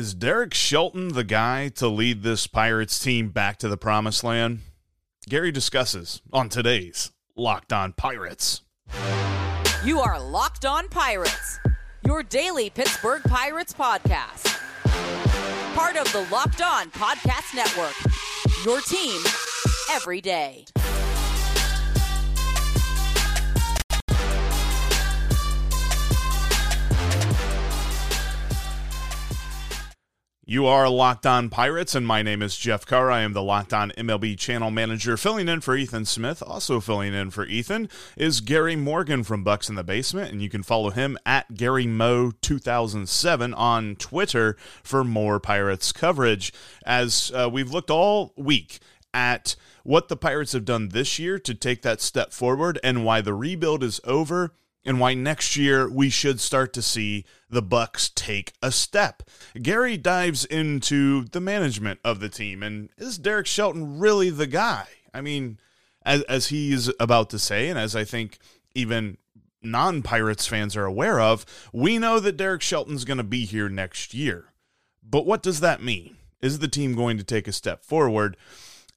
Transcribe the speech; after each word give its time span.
Is 0.00 0.14
Derek 0.14 0.54
Shelton 0.54 1.08
the 1.08 1.24
guy 1.24 1.68
to 1.74 1.86
lead 1.86 2.22
this 2.22 2.46
Pirates 2.46 2.98
team 2.98 3.28
back 3.28 3.58
to 3.58 3.68
the 3.68 3.76
promised 3.76 4.24
land? 4.24 4.60
Gary 5.28 5.52
discusses 5.52 6.22
on 6.32 6.48
today's 6.48 7.12
Locked 7.36 7.70
On 7.70 7.92
Pirates. 7.92 8.62
You 9.84 10.00
are 10.00 10.18
Locked 10.18 10.64
On 10.64 10.88
Pirates, 10.88 11.58
your 12.06 12.22
daily 12.22 12.70
Pittsburgh 12.70 13.20
Pirates 13.24 13.74
podcast. 13.74 14.46
Part 15.74 15.98
of 15.98 16.10
the 16.12 16.26
Locked 16.32 16.62
On 16.62 16.90
Podcast 16.92 17.54
Network, 17.54 17.92
your 18.64 18.80
team 18.80 19.20
every 19.90 20.22
day. 20.22 20.64
You 30.50 30.66
are 30.66 30.88
Locked 30.88 31.26
On 31.26 31.48
Pirates, 31.48 31.94
and 31.94 32.04
my 32.04 32.22
name 32.22 32.42
is 32.42 32.56
Jeff 32.56 32.84
Carr. 32.84 33.08
I 33.08 33.20
am 33.20 33.34
the 33.34 33.40
Locked 33.40 33.72
On 33.72 33.92
MLB 33.92 34.36
channel 34.36 34.72
manager. 34.72 35.16
Filling 35.16 35.48
in 35.48 35.60
for 35.60 35.76
Ethan 35.76 36.06
Smith, 36.06 36.42
also 36.44 36.80
filling 36.80 37.14
in 37.14 37.30
for 37.30 37.46
Ethan, 37.46 37.88
is 38.16 38.40
Gary 38.40 38.74
Morgan 38.74 39.22
from 39.22 39.44
Bucs 39.44 39.68
in 39.68 39.76
the 39.76 39.84
Basement, 39.84 40.32
and 40.32 40.42
you 40.42 40.50
can 40.50 40.64
follow 40.64 40.90
him 40.90 41.16
at 41.24 41.54
Gary 41.54 41.86
Mo 41.86 42.32
2007 42.42 43.54
on 43.54 43.94
Twitter 43.94 44.56
for 44.82 45.04
more 45.04 45.38
Pirates 45.38 45.92
coverage. 45.92 46.52
As 46.84 47.30
uh, 47.32 47.48
we've 47.48 47.70
looked 47.70 47.88
all 47.88 48.32
week 48.36 48.80
at 49.14 49.54
what 49.84 50.08
the 50.08 50.16
Pirates 50.16 50.50
have 50.50 50.64
done 50.64 50.88
this 50.88 51.16
year 51.20 51.38
to 51.38 51.54
take 51.54 51.82
that 51.82 52.00
step 52.00 52.32
forward 52.32 52.80
and 52.82 53.04
why 53.04 53.20
the 53.20 53.34
rebuild 53.34 53.84
is 53.84 54.00
over 54.02 54.52
and 54.84 55.00
why 55.00 55.14
next 55.14 55.56
year 55.56 55.88
we 55.88 56.08
should 56.10 56.40
start 56.40 56.72
to 56.72 56.82
see 56.82 57.24
the 57.48 57.62
Bucs 57.62 58.12
take 58.14 58.52
a 58.62 58.72
step. 58.72 59.22
Gary 59.60 59.96
dives 59.96 60.44
into 60.44 61.24
the 61.24 61.40
management 61.40 62.00
of 62.04 62.20
the 62.20 62.28
team 62.28 62.62
and 62.62 62.90
is 62.96 63.18
derek 63.18 63.46
shelton 63.46 63.98
really 63.98 64.30
the 64.30 64.46
guy? 64.46 64.86
I 65.12 65.20
mean 65.20 65.58
as, 66.04 66.22
as 66.22 66.48
he's 66.48 66.90
about 66.98 67.30
to 67.30 67.38
say 67.38 67.68
and 67.68 67.78
as 67.78 67.94
i 67.94 68.04
think 68.04 68.38
even 68.74 69.18
non-pirates 69.62 70.46
fans 70.46 70.74
are 70.74 70.86
aware 70.86 71.20
of 71.20 71.44
we 71.72 71.98
know 71.98 72.18
that 72.18 72.38
derek 72.38 72.62
shelton's 72.62 73.04
going 73.04 73.18
to 73.18 73.24
be 73.24 73.44
here 73.44 73.68
next 73.68 74.14
year. 74.14 74.46
But 75.02 75.26
what 75.26 75.42
does 75.42 75.60
that 75.60 75.82
mean? 75.82 76.16
Is 76.40 76.60
the 76.60 76.68
team 76.68 76.94
going 76.94 77.18
to 77.18 77.24
take 77.24 77.48
a 77.48 77.52
step 77.52 77.84
forward? 77.84 78.36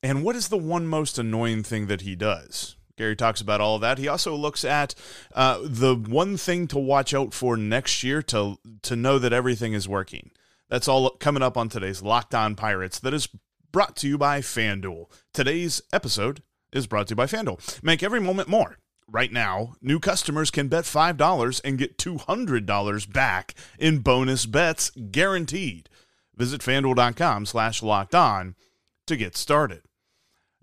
And 0.04 0.24
what 0.24 0.36
is 0.36 0.50
the 0.50 0.58
one 0.58 0.86
most 0.86 1.18
annoying 1.18 1.64
thing 1.64 1.88
that 1.88 2.02
he 2.02 2.16
does 2.16 2.76
Gary 2.98 3.16
talks 3.16 3.42
about 3.42 3.62
all 3.62 3.76
of 3.76 3.82
that. 3.82 3.98
He 3.98 4.08
also 4.08 4.36
looks 4.36 4.64
at 4.64 4.94
uh, 5.34 5.60
the 5.64 5.96
one 5.96 6.38
thing 6.38 6.68
to 6.68 6.78
watch 6.78 7.14
out 7.14 7.34
for 7.34 7.58
next 7.58 8.04
year 8.04 8.22
to 8.24 8.58
to 8.84 8.96
know 8.96 9.18
that 9.20 9.34
everything 9.34 9.74
is 9.74 9.88
working. 9.88 10.32
That's 10.70 10.88
all 10.88 11.10
coming 11.12 11.44
up 11.44 11.58
on 11.58 11.70
today's 11.70 12.02
Locked 12.02 12.36
On 12.36 12.56
Pirates. 12.56 13.00
That 13.00 13.14
is 13.14 13.28
brought 13.72 13.96
to 13.98 14.08
you 14.08 14.18
by 14.18 14.42
FanDuel. 14.42 15.06
Today's 15.34 15.82
episode 15.92 16.44
is 16.72 16.88
brought 16.88 17.08
to 17.08 17.12
you 17.12 17.16
by 17.16 17.26
FanDuel. 17.26 17.84
Make 17.84 18.04
every 18.04 18.20
moment 18.20 18.48
more. 18.48 18.78
Right 19.08 19.32
now, 19.32 19.74
new 19.82 20.00
customers 20.00 20.50
can 20.50 20.70
bet 20.70 20.86
$5 20.86 21.62
and 21.64 21.78
get 21.78 21.98
$200 21.98 23.12
back 23.14 23.54
in 23.78 24.00
bonus 24.00 24.46
bets 24.46 24.92
guaranteed. 25.12 25.90
Visit 26.36 26.62
fanduel.com 26.62 27.46
slash 27.46 27.84
locked 27.84 28.16
on 28.16 28.56
to 29.06 29.18
get 29.18 29.36
started 29.36 29.82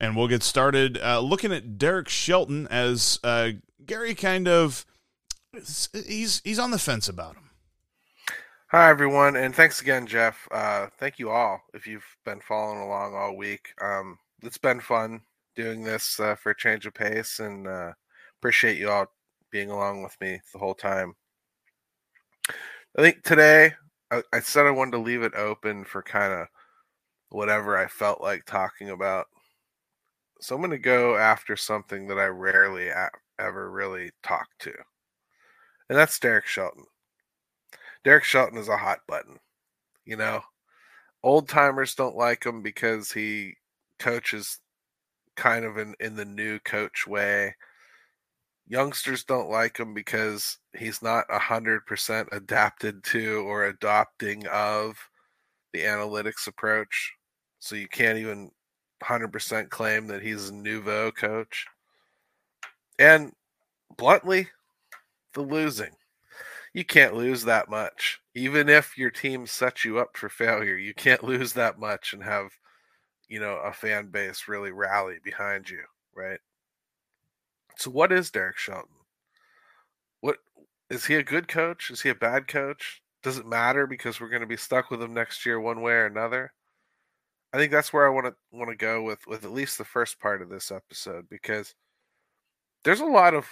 and 0.01 0.17
we'll 0.17 0.29
get 0.29 0.43
started 0.43 0.99
uh, 1.03 1.21
looking 1.21 1.53
at 1.53 1.79
Derek 1.79 2.09
Shelton 2.09 2.67
as 2.69 3.21
uh, 3.23 3.51
Gary 3.85 4.15
kind 4.15 4.49
of 4.49 4.87
he's 5.53 6.41
he's 6.43 6.59
on 6.59 6.71
the 6.71 6.79
fence 6.79 7.09
about 7.09 7.37
him. 7.37 7.51
Hi 8.69 8.89
everyone, 8.89 9.37
and 9.37 9.55
thanks 9.55 9.81
again, 9.81 10.07
Jeff. 10.07 10.49
Uh, 10.51 10.87
thank 10.99 11.19
you 11.19 11.31
all 11.31 11.61
if 11.75 11.87
you've 11.87 12.17
been 12.25 12.41
following 12.41 12.81
along 12.81 13.15
all 13.15 13.37
week. 13.37 13.69
Um, 13.83 14.17
it's 14.43 14.59
been 14.59 14.81
fun 14.81 15.21
doing 15.57 15.83
this 15.83 16.19
uh, 16.21 16.37
for 16.37 16.51
a 16.51 16.57
change 16.57 16.87
of 16.87 16.95
pace, 16.95 17.41
and 17.41 17.67
uh, 17.67 17.93
appreciate 18.39 18.79
you 18.79 18.89
all 18.89 19.07
being 19.51 19.71
along 19.71 20.03
with 20.03 20.17
me 20.21 20.41
the 20.53 20.59
whole 20.59 20.75
time. 20.75 21.15
I 22.97 23.03
think 23.03 23.23
today 23.23 23.75
I, 24.11 24.23
I 24.33 24.41
said 24.41 24.67
I 24.67 24.71
wanted 24.71 24.93
to 24.93 24.99
leave 24.99 25.23
it 25.23 25.35
open 25.35 25.85
for 25.85 26.03
kind 26.03 26.33
of 26.33 26.47
whatever 27.31 27.77
I 27.77 27.87
felt 27.87 28.21
like 28.21 28.45
talking 28.45 28.91
about 28.91 29.27
so 30.41 30.55
I'm 30.55 30.61
going 30.61 30.71
to 30.71 30.79
go 30.79 31.17
after 31.17 31.57
something 31.57 32.07
that 32.09 32.19
I 32.19 32.27
rarely 32.27 32.91
ever 33.39 33.71
really 33.71 34.11
talk 34.23 34.49
to. 34.61 34.73
And 35.89 35.99
that's 35.99 36.19
Derek 36.19 36.47
Shelton. 36.47 36.85
Derek 38.05 38.25
Shelton 38.25 38.59
is 38.59 38.69
a 38.69 38.77
hot 38.77 39.01
button. 39.07 39.39
You 40.05 40.17
know, 40.17 40.41
old 41.23 41.49
timers 41.49 41.95
don't 41.95 42.17
like 42.17 42.45
him 42.45 42.63
because 42.63 43.13
he 43.13 43.55
coaches 43.99 44.61
kind 45.37 45.65
of 45.65 45.79
in, 45.79 45.95
in 46.01 46.17
the 46.17 46.25
new 46.25 46.59
coach 46.61 47.07
way. 47.07 47.55
Youngsters 48.67 49.25
don't 49.25 49.51
like 49.51 49.79
him 49.79 49.93
because 49.95 50.59
he's 50.79 51.03
not 51.03 51.29
100% 51.29 52.29
adapted 52.33 53.03
to 53.05 53.45
or 53.47 53.65
adopting 53.65 54.47
of 54.47 54.97
the 55.73 55.81
analytics 55.81 56.47
approach. 56.47 57.15
So 57.59 57.75
you 57.75 57.89
can't 57.89 58.19
even 58.19 58.51
100% 59.03 59.71
claim 59.71 60.07
that 60.09 60.23
he's 60.23 60.49
a 60.49 60.55
nouveau 60.55 61.11
coach. 61.11 61.67
And 62.99 63.33
bluntly, 63.97 64.49
the 65.35 65.43
losing. 65.43 65.93
You 66.73 66.85
can't 66.85 67.15
lose 67.15 67.45
that 67.45 67.69
much. 67.69 68.21
Even 68.35 68.69
if 68.69 68.97
your 68.97 69.11
team 69.11 69.47
sets 69.47 69.85
you 69.85 69.99
up 69.99 70.17
for 70.17 70.29
failure, 70.29 70.77
you 70.77 70.95
can't 70.95 71.25
lose 71.25 71.53
that 71.55 71.79
much 71.79 72.13
and 72.13 72.23
have, 72.23 72.51
you 73.29 73.41
know, 73.41 73.57
a 73.57 73.73
fan 73.73 74.09
base 74.09 74.49
really 74.49 74.71
rally 74.71 75.17
behind 75.23 75.69
you, 75.69 75.83
right? 76.15 76.41
So 77.77 77.91
what 77.91 78.13
is 78.13 78.31
Derek 78.31 78.59
Shelton? 78.59 78.95
What 80.21 80.37
is 80.91 81.07
he 81.07 81.15
a 81.15 81.23
good 81.23 81.49
coach? 81.49 81.91
Is 81.91 82.03
he 82.03 82.11
a 82.11 82.15
bad 82.15 82.47
coach? 82.47 83.03
Does 83.23 83.39
it 83.39 83.47
matter 83.47 83.87
because 83.87 84.21
we're 84.21 84.29
going 84.29 84.43
to 84.43 84.47
be 84.47 84.57
stuck 84.57 84.91
with 84.91 85.03
him 85.03 85.15
next 85.15 85.45
year 85.47 85.61
one 85.61 85.81
way 85.81 85.93
or 85.93 86.07
another? 86.07 86.53
I 87.53 87.59
think 87.59 87.73
that's 87.73 87.93
where 87.93 88.07
I 88.07 88.11
want 88.11 88.27
to 88.27 88.35
want 88.53 88.71
to 88.71 88.77
go 88.77 89.03
with 89.03 89.27
with 89.27 89.45
at 89.45 89.53
least 89.53 89.79
the 89.79 89.85
first 89.85 90.21
part 90.21 90.43
of 90.43 90.49
this 90.49 90.71
episode 90.71 91.29
because 91.29 91.75
there's 92.85 93.01
a 93.01 93.05
lot 93.05 93.35
of 93.35 93.47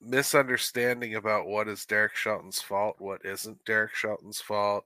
misunderstanding 0.00 1.14
about 1.14 1.46
what 1.46 1.68
is 1.68 1.86
Derek 1.86 2.14
Shelton's 2.14 2.60
fault, 2.60 2.96
what 2.98 3.24
isn't 3.24 3.64
Derek 3.64 3.94
Shelton's 3.94 4.40
fault, 4.40 4.84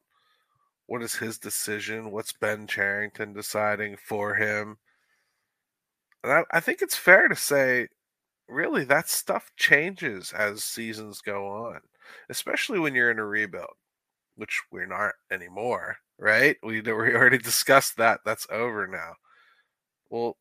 what 0.87 1.03
is 1.03 1.15
his 1.15 1.39
decision, 1.39 2.11
what's 2.11 2.33
Ben 2.33 2.67
Cherington 2.67 3.33
deciding 3.33 3.97
for 3.97 4.35
him. 4.35 4.79
And 6.23 6.33
I, 6.33 6.45
I 6.53 6.61
think 6.61 6.83
it's 6.83 6.97
fair 6.97 7.29
to 7.29 7.37
say, 7.37 7.89
really, 8.49 8.85
that 8.85 9.09
stuff 9.09 9.51
changes 9.57 10.33
as 10.33 10.65
seasons 10.65 11.21
go 11.21 11.47
on, 11.49 11.81
especially 12.31 12.79
when 12.79 12.95
you're 12.95 13.11
in 13.11 13.19
a 13.19 13.25
rebuild, 13.25 13.75
which 14.37 14.63
we're 14.71 14.87
not 14.87 15.13
anymore 15.31 15.97
right? 16.23 16.57
We 16.63 16.81
we 16.81 16.93
already 16.93 17.39
discussed 17.51 17.97
that. 17.99 18.21
That's 18.25 18.47
over 18.51 18.87
now. 18.87 19.15
Well, 20.09 20.39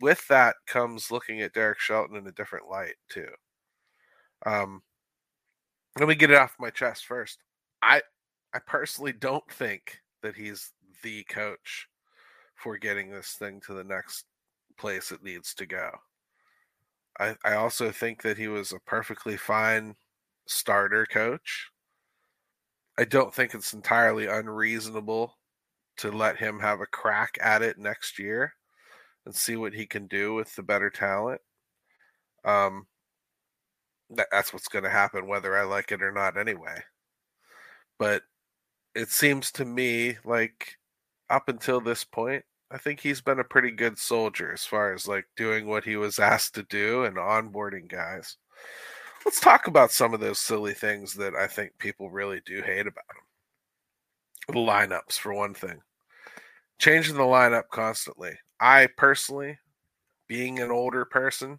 with 0.00 0.26
that 0.28 0.56
comes 0.66 1.10
looking 1.10 1.40
at 1.42 1.52
Derek 1.52 1.80
Shelton 1.80 2.16
in 2.16 2.26
a 2.26 2.32
different 2.32 2.68
light 2.70 2.94
too. 3.08 3.28
Um, 4.44 4.82
let 5.98 6.08
me 6.08 6.14
get 6.14 6.30
it 6.30 6.36
off 6.36 6.54
my 6.60 6.70
chest 6.70 7.06
first. 7.06 7.40
I 7.82 8.02
I 8.54 8.60
personally 8.60 9.12
don't 9.12 9.48
think 9.50 10.00
that 10.22 10.36
he's 10.36 10.72
the 11.02 11.24
coach 11.24 11.88
for 12.54 12.78
getting 12.78 13.10
this 13.10 13.32
thing 13.32 13.60
to 13.66 13.74
the 13.74 13.84
next 13.84 14.26
place 14.78 15.10
it 15.10 15.22
needs 15.22 15.54
to 15.54 15.66
go. 15.66 15.90
I, 17.18 17.34
I 17.44 17.54
also 17.54 17.90
think 17.90 18.22
that 18.22 18.38
he 18.38 18.48
was 18.48 18.72
a 18.72 18.78
perfectly 18.80 19.36
fine 19.36 19.96
starter 20.46 21.06
coach. 21.06 21.70
I 22.98 23.04
don't 23.04 23.34
think 23.34 23.54
it's 23.54 23.74
entirely 23.74 24.26
unreasonable 24.26 25.36
to 25.98 26.10
let 26.10 26.36
him 26.36 26.60
have 26.60 26.80
a 26.80 26.86
crack 26.86 27.38
at 27.40 27.62
it 27.62 27.78
next 27.78 28.18
year 28.18 28.52
and 29.24 29.34
see 29.34 29.56
what 29.56 29.74
he 29.74 29.86
can 29.86 30.06
do 30.06 30.34
with 30.34 30.54
the 30.54 30.62
better 30.62 30.90
talent. 30.90 31.40
Um, 32.44 32.86
that, 34.10 34.28
that's 34.30 34.52
what's 34.52 34.68
going 34.68 34.84
to 34.84 34.90
happen, 34.90 35.26
whether 35.26 35.56
I 35.56 35.64
like 35.64 35.92
it 35.92 36.02
or 36.02 36.12
not, 36.12 36.38
anyway. 36.38 36.82
But 37.98 38.22
it 38.94 39.10
seems 39.10 39.50
to 39.52 39.64
me 39.64 40.16
like 40.24 40.76
up 41.28 41.48
until 41.48 41.80
this 41.80 42.04
point, 42.04 42.44
I 42.70 42.78
think 42.78 43.00
he's 43.00 43.20
been 43.20 43.40
a 43.40 43.44
pretty 43.44 43.70
good 43.70 43.98
soldier 43.98 44.52
as 44.52 44.64
far 44.64 44.92
as 44.94 45.06
like 45.06 45.26
doing 45.36 45.66
what 45.66 45.84
he 45.84 45.96
was 45.96 46.18
asked 46.18 46.54
to 46.54 46.62
do 46.64 47.04
and 47.04 47.16
onboarding 47.16 47.88
guys 47.88 48.36
let's 49.24 49.40
talk 49.40 49.66
about 49.66 49.92
some 49.92 50.14
of 50.14 50.20
those 50.20 50.38
silly 50.38 50.74
things 50.74 51.14
that 51.14 51.34
I 51.34 51.46
think 51.46 51.78
people 51.78 52.10
really 52.10 52.40
do 52.44 52.62
hate 52.62 52.86
about 52.86 53.04
him. 53.10 54.54
The 54.54 54.60
lineups, 54.60 55.18
for 55.18 55.34
one 55.34 55.54
thing, 55.54 55.80
changing 56.78 57.16
the 57.16 57.22
lineup 57.22 57.68
constantly. 57.70 58.38
I 58.60 58.88
personally, 58.96 59.58
being 60.28 60.60
an 60.60 60.70
older 60.70 61.04
person, 61.04 61.58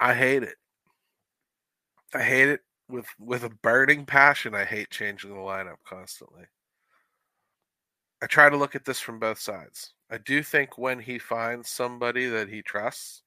I 0.00 0.14
hate 0.14 0.42
it. 0.42 0.56
I 2.14 2.22
hate 2.22 2.48
it 2.48 2.60
with 2.88 3.06
with 3.18 3.44
a 3.44 3.50
burning 3.50 4.06
passion. 4.06 4.54
I 4.54 4.64
hate 4.64 4.90
changing 4.90 5.30
the 5.30 5.36
lineup 5.36 5.76
constantly. 5.86 6.44
I 8.22 8.26
try 8.26 8.48
to 8.48 8.56
look 8.56 8.74
at 8.74 8.84
this 8.84 9.00
from 9.00 9.18
both 9.18 9.38
sides. 9.38 9.92
I 10.10 10.18
do 10.18 10.42
think 10.42 10.78
when 10.78 10.98
he 10.98 11.18
finds 11.18 11.68
somebody 11.68 12.26
that 12.26 12.48
he 12.48 12.62
trusts, 12.62 13.22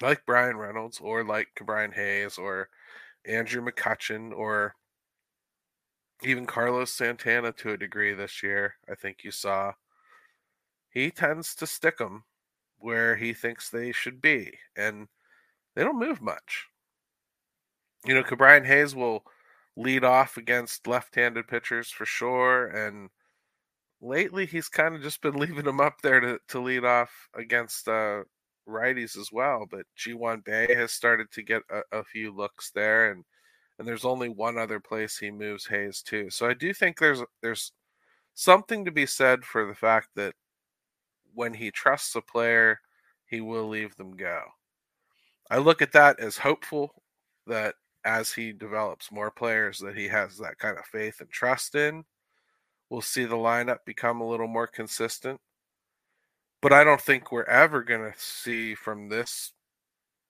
like 0.00 0.26
Bryan 0.26 0.56
Reynolds 0.56 1.00
or 1.00 1.24
like 1.24 1.48
Brian 1.64 1.92
Hayes 1.92 2.38
or 2.38 2.68
Andrew 3.26 3.64
McCutchen 3.64 4.32
or 4.32 4.74
even 6.22 6.46
Carlos 6.46 6.92
Santana 6.92 7.52
to 7.52 7.72
a 7.72 7.76
degree 7.76 8.14
this 8.14 8.42
year, 8.42 8.74
I 8.90 8.94
think 8.94 9.24
you 9.24 9.30
saw, 9.30 9.72
he 10.90 11.10
tends 11.10 11.54
to 11.56 11.66
stick 11.66 11.98
them 11.98 12.24
where 12.78 13.16
he 13.16 13.32
thinks 13.32 13.70
they 13.70 13.92
should 13.92 14.20
be. 14.20 14.52
And 14.76 15.08
they 15.74 15.82
don't 15.82 15.98
move 15.98 16.20
much. 16.20 16.66
You 18.04 18.14
know, 18.14 18.24
Brian 18.36 18.64
Hayes 18.64 18.94
will 18.94 19.24
lead 19.76 20.04
off 20.04 20.36
against 20.36 20.86
left-handed 20.86 21.48
pitchers 21.48 21.90
for 21.90 22.04
sure, 22.04 22.66
and 22.66 23.08
lately 24.00 24.44
he's 24.44 24.68
kind 24.68 24.94
of 24.94 25.02
just 25.02 25.22
been 25.22 25.34
leaving 25.38 25.64
them 25.64 25.80
up 25.80 26.02
there 26.02 26.20
to, 26.20 26.38
to 26.48 26.60
lead 26.60 26.84
off 26.84 27.28
against 27.34 27.88
uh, 27.88 28.22
righties 28.68 29.16
as 29.18 29.30
well. 29.32 29.66
But 29.70 29.86
Ji 29.96 30.12
Hwan 30.12 30.42
Bae 30.46 30.74
has 30.74 30.92
started 30.92 31.30
to 31.32 31.42
get 31.42 31.62
a, 31.70 31.98
a, 31.98 32.04
few 32.04 32.34
looks 32.34 32.70
there, 32.70 33.10
and 33.10 33.24
and 33.78 33.86
there's 33.86 34.04
only 34.04 34.28
one 34.28 34.58
other 34.58 34.80
place 34.80 35.16
he 35.16 35.30
moves 35.30 35.66
Hayes 35.66 36.02
to. 36.02 36.30
So 36.30 36.48
I 36.48 36.54
do 36.54 36.72
think 36.72 36.98
there's 36.98 37.22
there's 37.42 37.72
something 38.34 38.84
to 38.84 38.90
be 38.90 39.06
said 39.06 39.44
for 39.44 39.66
the 39.66 39.74
fact 39.74 40.08
that 40.16 40.34
when 41.34 41.54
he 41.54 41.70
trusts 41.70 42.14
a 42.14 42.20
player, 42.20 42.78
he 43.26 43.40
will 43.40 43.68
leave 43.68 43.96
them 43.96 44.16
go. 44.16 44.42
I 45.50 45.58
look 45.58 45.82
at 45.82 45.92
that 45.92 46.20
as 46.20 46.36
hopeful 46.36 47.02
that 47.46 47.74
as 48.04 48.32
he 48.32 48.52
develops 48.52 49.12
more 49.12 49.30
players 49.30 49.78
that 49.78 49.96
he 49.96 50.08
has 50.08 50.36
that 50.38 50.58
kind 50.58 50.78
of 50.78 50.84
faith 50.86 51.20
and 51.20 51.30
trust 51.30 51.74
in, 51.74 52.04
we'll 52.90 53.00
see 53.00 53.24
the 53.24 53.36
lineup 53.36 53.78
become 53.86 54.20
a 54.20 54.28
little 54.28 54.48
more 54.48 54.66
consistent. 54.66 55.40
But 56.62 56.72
I 56.72 56.84
don't 56.84 57.00
think 57.00 57.30
we're 57.30 57.44
ever 57.44 57.82
going 57.82 58.00
to 58.00 58.18
see 58.18 58.74
from 58.74 59.08
this 59.08 59.52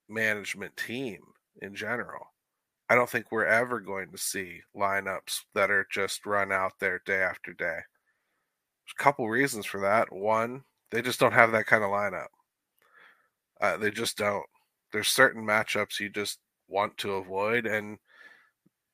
management 0.09 0.75
team 0.75 1.21
in 1.61 1.75
general. 1.75 2.25
I 2.89 2.95
don't 2.95 3.09
think 3.09 3.31
we're 3.31 3.45
ever 3.45 3.79
going 3.79 4.11
to 4.11 4.17
see 4.17 4.61
lineups 4.75 5.41
that 5.53 5.71
are 5.71 5.87
just 5.91 6.25
run 6.25 6.51
out 6.51 6.73
there 6.79 7.01
day 7.05 7.21
after 7.21 7.53
day. 7.53 7.65
There's 7.65 8.95
a 8.99 9.03
couple 9.03 9.29
reasons 9.29 9.65
for 9.65 9.79
that. 9.81 10.11
One, 10.11 10.63
they 10.91 11.01
just 11.01 11.19
don't 11.19 11.33
have 11.33 11.51
that 11.53 11.67
kind 11.67 11.83
of 11.83 11.91
lineup. 11.91 12.27
Uh, 13.61 13.77
they 13.77 13.91
just 13.91 14.17
don't 14.17 14.45
there's 14.93 15.07
certain 15.07 15.43
matchups 15.43 15.99
you 15.99 16.09
just 16.09 16.39
want 16.69 16.97
to 16.99 17.13
avoid 17.13 17.65
and 17.65 17.97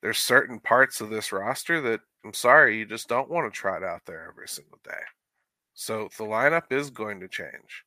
there's 0.02 0.18
certain 0.18 0.58
parts 0.58 1.00
of 1.00 1.10
this 1.10 1.30
roster 1.30 1.80
that 1.80 2.00
I'm 2.24 2.32
sorry 2.32 2.78
you 2.78 2.86
just 2.86 3.08
don't 3.08 3.30
want 3.30 3.52
to 3.52 3.56
trot 3.56 3.84
out 3.84 4.00
there 4.06 4.26
every 4.28 4.48
single 4.48 4.78
day. 4.82 5.02
So 5.80 6.08
the 6.18 6.24
lineup 6.24 6.70
is 6.70 6.90
going 6.90 7.20
to 7.20 7.28
change. 7.28 7.84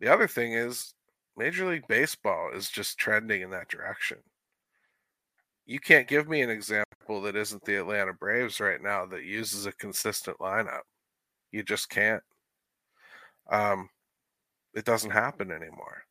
The 0.00 0.08
other 0.08 0.26
thing 0.26 0.54
is 0.54 0.94
Major 1.36 1.68
League 1.68 1.86
Baseball 1.88 2.50
is 2.54 2.70
just 2.70 2.96
trending 2.96 3.42
in 3.42 3.50
that 3.50 3.68
direction. 3.68 4.18
You 5.66 5.78
can't 5.78 6.08
give 6.08 6.26
me 6.26 6.40
an 6.40 6.48
example 6.48 7.20
that 7.22 7.36
isn't 7.36 7.64
the 7.64 7.76
Atlanta 7.76 8.14
Braves 8.14 8.60
right 8.60 8.82
now 8.82 9.04
that 9.06 9.24
uses 9.24 9.66
a 9.66 9.72
consistent 9.72 10.38
lineup. 10.38 10.82
You 11.52 11.62
just 11.62 11.90
can't. 11.90 12.22
Um, 13.50 13.90
it 14.74 14.86
doesn't 14.86 15.10
happen 15.10 15.50
anymore 15.50 16.04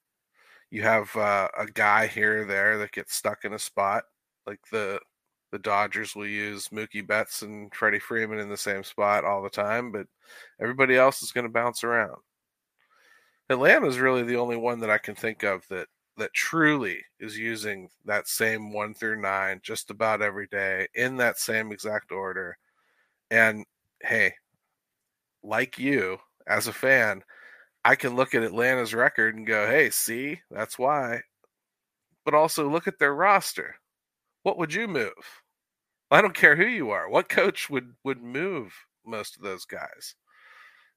you 0.73 0.81
have 0.81 1.15
uh, 1.15 1.47
a 1.55 1.67
guy 1.67 2.07
here 2.07 2.41
or 2.41 2.45
there 2.45 2.79
that 2.79 2.91
gets 2.91 3.13
stuck 3.13 3.45
in 3.45 3.53
a 3.53 3.59
spot, 3.59 4.05
like 4.47 4.59
the 4.71 4.99
the 5.53 5.59
Dodgers 5.59 6.15
will 6.15 6.25
use 6.25 6.69
Mookie 6.69 7.05
Betts 7.05 7.43
and 7.43 7.71
Freddie 7.75 7.99
Freeman 7.99 8.39
in 8.39 8.49
the 8.49 8.57
same 8.57 8.83
spot 8.83 9.23
all 9.23 9.43
the 9.43 9.51
time, 9.51 9.91
but 9.91 10.07
everybody 10.59 10.97
else 10.97 11.21
is 11.21 11.31
going 11.31 11.45
to 11.45 11.53
bounce 11.53 11.83
around. 11.83 12.17
Atlanta 13.51 13.85
is 13.85 13.99
really 13.99 14.23
the 14.23 14.37
only 14.37 14.57
one 14.57 14.79
that 14.79 14.89
I 14.89 14.97
can 14.97 15.13
think 15.13 15.43
of 15.43 15.63
that 15.69 15.87
that 16.17 16.33
truly 16.33 17.03
is 17.19 17.37
using 17.37 17.87
that 18.05 18.27
same 18.27 18.73
one 18.73 18.95
through 18.95 19.21
nine 19.21 19.59
just 19.61 19.91
about 19.91 20.23
every 20.23 20.47
day 20.47 20.87
in 20.95 21.17
that 21.17 21.37
same 21.37 21.71
exact 21.71 22.11
order. 22.11 22.57
And 23.29 23.63
hey, 24.01 24.33
like 25.43 25.77
you 25.77 26.17
as 26.47 26.65
a 26.65 26.73
fan, 26.73 27.21
I 27.85 27.93
can 27.93 28.15
look 28.15 28.33
at 28.33 28.41
Atlanta's 28.41 28.95
record 28.95 29.35
and 29.35 29.45
go, 29.45 29.67
hey, 29.67 29.91
see, 29.91 30.41
that's 30.49 30.79
why. 30.79 31.21
But 32.25 32.33
also 32.33 32.67
look 32.67 32.87
at 32.87 32.97
their 32.97 33.13
roster. 33.13 33.75
What 34.41 34.57
would 34.57 34.73
you 34.73 34.87
move? 34.87 35.42
I 36.13 36.21
don't 36.21 36.33
care 36.33 36.55
who 36.55 36.65
you 36.65 36.91
are. 36.91 37.09
What 37.09 37.29
coach 37.29 37.69
would 37.69 37.93
would 38.03 38.21
move 38.21 38.73
most 39.05 39.35
of 39.35 39.43
those 39.43 39.65
guys? 39.65 40.15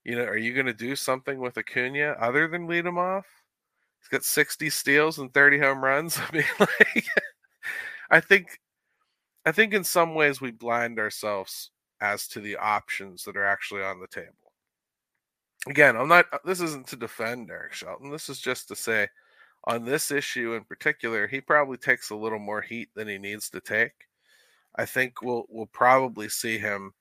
You 0.05 0.17
know, 0.17 0.25
are 0.25 0.37
you 0.37 0.55
going 0.55 0.67
to 0.67 0.75
do 0.75 0.95
something 0.97 1.41
with 1.41 1.59
Acuna 1.59 2.17
other 2.21 2.49
than 2.49 2.69
lead 2.69 2.87
him 2.87 2.99
off? 2.99 3.27
He's 4.01 4.09
got 4.09 4.25
60 4.25 4.71
steals 4.71 5.19
and 5.19 5.35
30 5.35 5.59
home 5.59 5.83
runs. 5.83 6.19
I 6.33 6.33
mean, 6.33 6.45
like, 6.61 7.07
I 8.11 8.21
think, 8.21 8.61
I 9.45 9.53
think 9.53 9.75
in 9.75 9.83
some 9.85 10.15
ways 10.15 10.41
we 10.41 10.53
blind 10.53 11.01
ourselves 11.01 11.71
as 12.01 12.29
to 12.29 12.41
the 12.41 12.57
options 12.57 13.25
that 13.25 13.37
are 13.37 13.47
actually 13.47 13.83
on 13.83 14.01
the 14.01 14.07
table 14.07 14.47
again, 15.67 15.97
I'm 15.97 16.09
not. 16.09 16.27
Uh, 16.33 16.39
this 16.45 16.61
isn't 16.61 16.87
to 16.89 16.97
defend 16.97 17.49
Derek 17.49 17.73
Shelton. 17.73 18.11
This 18.11 18.29
is 18.29 18.41
just 18.41 18.69
to 18.69 18.77
say, 18.77 19.09
on 19.65 19.85
this 19.85 20.11
issue 20.11 20.55
in 20.55 20.65
particular, 20.65 21.27
he 21.27 21.41
probably 21.41 21.77
takes 21.77 22.11
a 22.11 22.17
little 22.17 22.39
more 22.39 22.62
heat 22.62 22.89
than 22.95 23.09
he 23.09 23.19
needs 23.19 23.51
to 23.51 23.61
take. 23.61 23.93
I 24.76 24.84
think 24.84 25.23
we'll 25.23 25.46
we'll 25.49 25.67
probably 25.67 26.28
see 26.28 26.58
him 26.58 26.93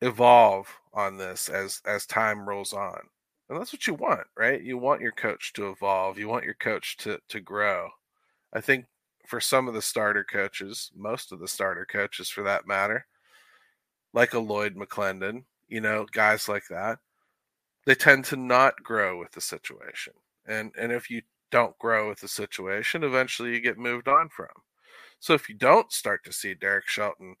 evolve 0.00 0.68
on 0.92 1.16
this 1.16 1.48
as 1.48 1.80
as 1.86 2.06
time 2.06 2.48
rolls 2.48 2.72
on. 2.72 3.00
And 3.48 3.60
that's 3.60 3.72
what 3.72 3.86
you 3.86 3.94
want, 3.94 4.26
right? 4.36 4.62
You 4.62 4.78
want 4.78 5.02
your 5.02 5.12
coach 5.12 5.52
to 5.54 5.68
evolve. 5.68 6.18
You 6.18 6.28
want 6.28 6.44
your 6.44 6.54
coach 6.54 6.96
to 6.98 7.18
to 7.28 7.40
grow. 7.40 7.90
I 8.52 8.60
think 8.60 8.86
for 9.26 9.40
some 9.40 9.68
of 9.68 9.74
the 9.74 9.82
starter 9.82 10.24
coaches, 10.24 10.90
most 10.94 11.32
of 11.32 11.40
the 11.40 11.48
starter 11.48 11.86
coaches 11.86 12.28
for 12.28 12.42
that 12.42 12.66
matter, 12.66 13.06
like 14.12 14.34
a 14.34 14.38
Lloyd 14.38 14.76
McClendon, 14.76 15.44
you 15.68 15.80
know, 15.80 16.06
guys 16.12 16.48
like 16.48 16.68
that, 16.70 16.98
they 17.86 17.94
tend 17.94 18.24
to 18.26 18.36
not 18.36 18.82
grow 18.82 19.18
with 19.18 19.32
the 19.32 19.40
situation. 19.40 20.14
And 20.46 20.72
and 20.78 20.92
if 20.92 21.10
you 21.10 21.22
don't 21.50 21.78
grow 21.78 22.08
with 22.08 22.20
the 22.20 22.28
situation, 22.28 23.04
eventually 23.04 23.52
you 23.52 23.60
get 23.60 23.78
moved 23.78 24.08
on 24.08 24.28
from. 24.28 24.48
So 25.24 25.32
if 25.32 25.48
you 25.48 25.54
don't 25.54 25.90
start 25.90 26.22
to 26.24 26.34
see 26.34 26.52
Derek 26.52 26.86
Shelton 26.86 27.36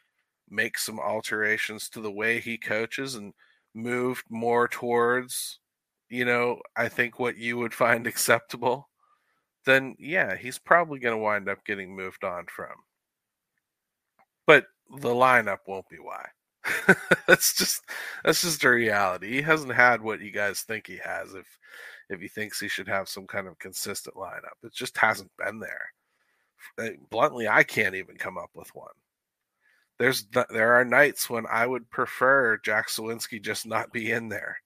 make 0.48 0.78
some 0.78 0.98
alterations 0.98 1.90
to 1.90 2.00
the 2.00 2.10
way 2.10 2.40
he 2.40 2.56
coaches 2.56 3.14
and 3.14 3.34
move 3.74 4.24
more 4.30 4.68
towards, 4.68 5.58
you 6.08 6.24
know, 6.24 6.62
I 6.78 6.88
think 6.88 7.18
what 7.18 7.36
you 7.36 7.58
would 7.58 7.74
find 7.74 8.06
acceptable, 8.06 8.88
then 9.66 9.96
yeah, 9.98 10.34
he's 10.34 10.58
probably 10.58 10.98
going 10.98 11.14
to 11.14 11.22
wind 11.22 11.46
up 11.46 11.62
getting 11.66 11.94
moved 11.94 12.24
on 12.24 12.46
from. 12.46 12.72
But 14.46 14.64
the 14.98 15.10
lineup 15.10 15.58
won't 15.66 15.90
be 15.90 15.98
why. 15.98 16.26
that's 17.26 17.54
just 17.54 17.82
that's 18.24 18.40
just 18.40 18.64
a 18.64 18.70
reality. 18.70 19.30
He 19.30 19.42
hasn't 19.42 19.74
had 19.74 20.00
what 20.00 20.22
you 20.22 20.30
guys 20.30 20.62
think 20.62 20.86
he 20.86 20.96
has. 21.04 21.34
If 21.34 21.58
if 22.08 22.18
he 22.18 22.28
thinks 22.28 22.58
he 22.58 22.68
should 22.68 22.88
have 22.88 23.10
some 23.10 23.26
kind 23.26 23.46
of 23.46 23.58
consistent 23.58 24.16
lineup, 24.16 24.56
it 24.62 24.72
just 24.72 24.96
hasn't 24.96 25.30
been 25.36 25.58
there. 25.58 25.90
Bluntly, 27.10 27.48
I 27.48 27.62
can't 27.62 27.94
even 27.94 28.16
come 28.16 28.38
up 28.38 28.50
with 28.54 28.74
one. 28.74 28.92
There's 29.98 30.26
there 30.50 30.74
are 30.74 30.84
nights 30.84 31.30
when 31.30 31.46
I 31.46 31.66
would 31.66 31.88
prefer 31.90 32.58
Jack 32.58 32.88
Suwinski 32.88 33.40
just 33.40 33.66
not 33.66 33.92
be 33.92 34.10
in 34.10 34.28
there. 34.28 34.58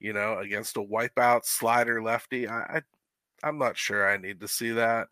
You 0.00 0.12
know, 0.12 0.38
against 0.38 0.76
a 0.76 0.80
wipeout 0.80 1.44
slider 1.44 2.02
lefty, 2.02 2.48
I, 2.48 2.60
I 2.60 2.82
I'm 3.42 3.58
not 3.58 3.76
sure 3.76 4.08
I 4.08 4.16
need 4.16 4.40
to 4.40 4.48
see 4.48 4.72
that. 4.72 5.08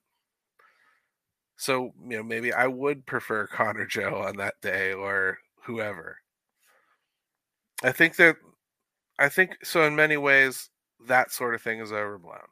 So, 1.57 1.93
you 2.09 2.17
know, 2.17 2.23
maybe 2.25 2.53
I 2.53 2.67
would 2.67 3.07
prefer 3.07 3.47
Connor 3.47 3.87
Joe 3.87 4.23
on 4.27 4.37
that 4.39 4.55
day 4.63 4.93
or 4.93 5.39
whoever. 5.65 6.19
I 7.85 7.93
think 7.93 8.17
that 8.17 8.37
I 9.19 9.29
think 9.29 9.57
so 9.63 9.85
in 9.85 9.95
many 9.95 10.17
ways 10.17 10.71
that 11.07 11.31
sort 11.31 11.55
of 11.55 11.63
thing 11.63 11.81
is 11.81 11.93
overblown. 11.93 12.49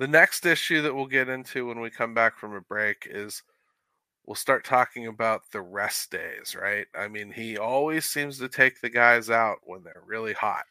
The 0.00 0.08
next 0.08 0.46
issue 0.46 0.80
that 0.80 0.94
we'll 0.94 1.04
get 1.04 1.28
into 1.28 1.66
when 1.66 1.78
we 1.78 1.90
come 1.90 2.14
back 2.14 2.38
from 2.38 2.54
a 2.54 2.62
break 2.62 3.06
is 3.10 3.42
we'll 4.24 4.34
start 4.34 4.64
talking 4.64 5.08
about 5.08 5.42
the 5.52 5.60
rest 5.60 6.10
days, 6.10 6.56
right? 6.58 6.86
I 6.94 7.06
mean, 7.06 7.30
he 7.30 7.58
always 7.58 8.06
seems 8.06 8.38
to 8.38 8.48
take 8.48 8.80
the 8.80 8.88
guys 8.88 9.28
out 9.28 9.58
when 9.64 9.84
they're 9.84 10.02
really 10.06 10.32
hot. 10.32 10.64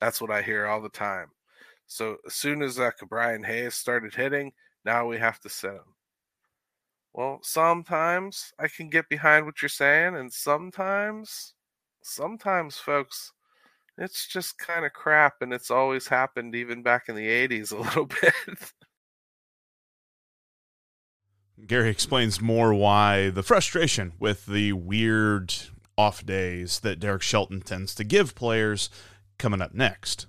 That's 0.00 0.20
what 0.20 0.32
I 0.32 0.42
hear 0.42 0.66
all 0.66 0.82
the 0.82 0.88
time. 0.88 1.28
So 1.86 2.16
as 2.26 2.34
soon 2.34 2.60
as 2.60 2.80
uh, 2.80 2.90
Brian 3.08 3.44
Hayes 3.44 3.76
started 3.76 4.12
hitting, 4.12 4.50
now 4.84 5.06
we 5.06 5.16
have 5.18 5.38
to 5.42 5.48
sit 5.48 5.70
him. 5.70 5.94
Well, 7.12 7.38
sometimes 7.44 8.52
I 8.58 8.66
can 8.66 8.90
get 8.90 9.08
behind 9.08 9.46
what 9.46 9.62
you're 9.62 9.68
saying, 9.68 10.16
and 10.16 10.32
sometimes 10.32 11.54
sometimes, 12.02 12.78
folks, 12.78 13.30
it's 13.98 14.26
just 14.26 14.58
kind 14.58 14.84
of 14.84 14.92
crap, 14.92 15.36
and 15.40 15.52
it's 15.52 15.70
always 15.70 16.08
happened 16.08 16.54
even 16.54 16.82
back 16.82 17.08
in 17.08 17.14
the 17.14 17.26
80s 17.26 17.72
a 17.76 17.76
little 17.76 18.06
bit. 18.06 18.34
Gary 21.66 21.88
explains 21.88 22.40
more 22.40 22.74
why 22.74 23.30
the 23.30 23.42
frustration 23.42 24.12
with 24.18 24.46
the 24.46 24.74
weird 24.74 25.54
off 25.96 26.24
days 26.24 26.80
that 26.80 27.00
Derek 27.00 27.22
Shelton 27.22 27.62
tends 27.62 27.94
to 27.94 28.04
give 28.04 28.34
players 28.34 28.90
coming 29.38 29.62
up 29.62 29.74
next. 29.74 30.26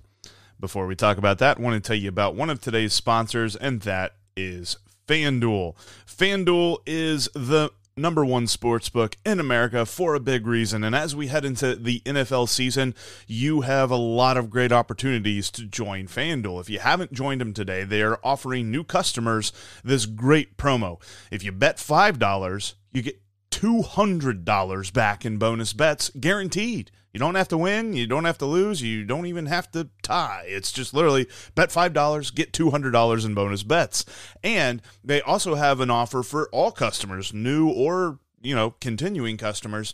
Before 0.58 0.86
we 0.86 0.96
talk 0.96 1.18
about 1.18 1.38
that, 1.38 1.58
I 1.58 1.62
want 1.62 1.82
to 1.82 1.86
tell 1.86 1.96
you 1.96 2.08
about 2.08 2.34
one 2.34 2.50
of 2.50 2.60
today's 2.60 2.94
sponsors, 2.94 3.54
and 3.54 3.82
that 3.82 4.14
is 4.36 4.78
FanDuel. 5.06 5.76
FanDuel 6.06 6.78
is 6.86 7.28
the 7.34 7.70
number 7.98 8.24
one 8.24 8.46
sports 8.46 8.88
book 8.88 9.16
in 9.24 9.40
America 9.40 9.84
for 9.84 10.14
a 10.14 10.20
big 10.20 10.46
reason. 10.46 10.84
And 10.84 10.94
as 10.94 11.14
we 11.14 11.26
head 11.26 11.44
into 11.44 11.74
the 11.74 12.00
NFL 12.00 12.48
season, 12.48 12.94
you 13.26 13.62
have 13.62 13.90
a 13.90 13.96
lot 13.96 14.36
of 14.36 14.50
great 14.50 14.72
opportunities 14.72 15.50
to 15.50 15.64
join 15.64 16.06
FanDuel. 16.06 16.60
If 16.60 16.70
you 16.70 16.78
haven't 16.78 17.12
joined 17.12 17.40
them 17.40 17.52
today, 17.52 17.84
they 17.84 18.02
are 18.02 18.20
offering 18.22 18.70
new 18.70 18.84
customers 18.84 19.52
this 19.84 20.06
great 20.06 20.56
promo. 20.56 21.00
If 21.30 21.42
you 21.42 21.52
bet 21.52 21.76
$5, 21.76 22.74
you 22.92 23.02
get 23.02 23.20
$200 23.58 24.92
back 24.92 25.24
in 25.24 25.36
bonus 25.36 25.72
bets 25.72 26.10
guaranteed. 26.20 26.92
You 27.12 27.18
don't 27.18 27.34
have 27.34 27.48
to 27.48 27.58
win, 27.58 27.92
you 27.92 28.06
don't 28.06 28.24
have 28.24 28.38
to 28.38 28.46
lose, 28.46 28.82
you 28.82 29.04
don't 29.04 29.26
even 29.26 29.46
have 29.46 29.68
to 29.72 29.88
tie. 30.00 30.44
It's 30.46 30.70
just 30.70 30.94
literally 30.94 31.26
bet 31.56 31.70
$5, 31.70 32.34
get 32.36 32.52
$200 32.52 33.26
in 33.26 33.34
bonus 33.34 33.64
bets. 33.64 34.04
And 34.44 34.80
they 35.02 35.20
also 35.22 35.56
have 35.56 35.80
an 35.80 35.90
offer 35.90 36.22
for 36.22 36.48
all 36.52 36.70
customers, 36.70 37.34
new 37.34 37.68
or, 37.68 38.20
you 38.40 38.54
know, 38.54 38.76
continuing 38.80 39.36
customers. 39.38 39.92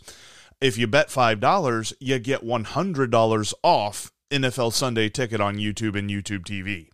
If 0.61 0.77
you 0.77 0.85
bet 0.85 1.07
$5, 1.07 1.93
you 1.99 2.19
get 2.19 2.45
$100 2.45 3.53
off 3.63 4.11
NFL 4.29 4.73
Sunday 4.73 5.09
ticket 5.09 5.41
on 5.41 5.57
YouTube 5.57 5.97
and 5.97 6.09
YouTube 6.09 6.45
TV. 6.45 6.89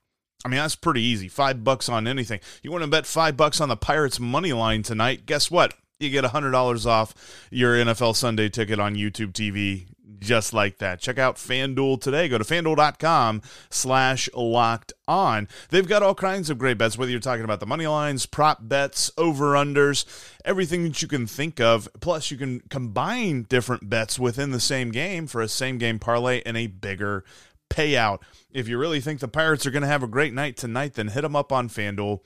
I 0.46 0.48
mean, 0.48 0.60
that's 0.60 0.78
pretty 0.78 1.01
easy. 1.01 1.28
Five 1.28 1.66
bucks 1.66 1.90
on 1.90 2.08
anything. 2.08 2.40
You 2.63 2.72
want 2.72 2.86
to 2.86 2.90
bet 2.90 3.06
five 3.06 3.36
bucks 3.36 3.60
on 3.60 3.68
the 3.68 3.75
Pirates 3.75 4.22
money 4.22 4.54
line 4.54 4.84
tonight? 4.84 5.25
Guess 5.25 5.51
what? 5.51 5.74
You 6.01 6.10
get 6.10 6.25
$100 6.25 6.86
off 6.86 7.13
your 7.51 7.75
NFL 7.75 8.15
Sunday 8.15 8.50
ticket 8.50 8.79
on 8.79 8.96
YouTube 8.96 9.34
TV 9.34 9.88
just 10.22 10.53
like 10.53 10.77
that. 10.77 11.00
Check 11.00 11.17
out 11.17 11.36
FanDuel 11.36 12.00
today. 12.00 12.29
Go 12.29 12.38
to 12.38 12.43
fanduel.com 12.43 13.41
slash 13.70 14.29
locked 14.34 14.93
on. 15.08 15.48
They've 15.70 15.88
got 15.88 16.03
all 16.03 16.15
kinds 16.15 16.50
of 16.50 16.58
great 16.58 16.77
bets, 16.77 16.98
whether 16.98 17.12
you're 17.12 17.20
talking 17.20 17.43
about 17.43 17.60
the 17.60 17.65
money 17.65 17.88
lines, 17.88 18.25
prop 18.25 18.60
bets, 18.62 19.12
over-unders, 19.17 20.05
everything 20.46 20.84
that 20.84 21.01
you 21.01 21.08
can 21.08 21.27
think 21.27 21.60
of. 21.60 21.89
Plus, 22.00 22.31
you 22.31 22.38
can 22.38 22.62
combine 22.70 23.43
different 23.43 23.89
bets 23.89 24.20
within 24.20 24.51
the 24.51 24.60
same 24.60 24.91
game 24.91 25.27
for 25.27 25.41
a 25.41 25.48
same 25.48 25.77
game 25.77 26.00
parlay 26.00 26.41
and 26.46 26.55
a 26.55 26.67
bigger 26.67 27.25
payout. 27.70 28.22
If 28.51 28.67
you 28.67 28.77
really 28.77 29.01
think 29.01 29.20
the 29.20 29.27
Pirates 29.27 29.65
are 29.65 29.72
going 29.72 29.81
to 29.81 29.88
have 29.88 30.03
a 30.03 30.08
great 30.08 30.34
night 30.34 30.55
tonight, 30.55 30.93
then 30.93 31.10
hit 31.10 31.22
them 31.22 31.36
up 31.36 31.51
on 31.51 31.67
FanDuel. 31.67 32.20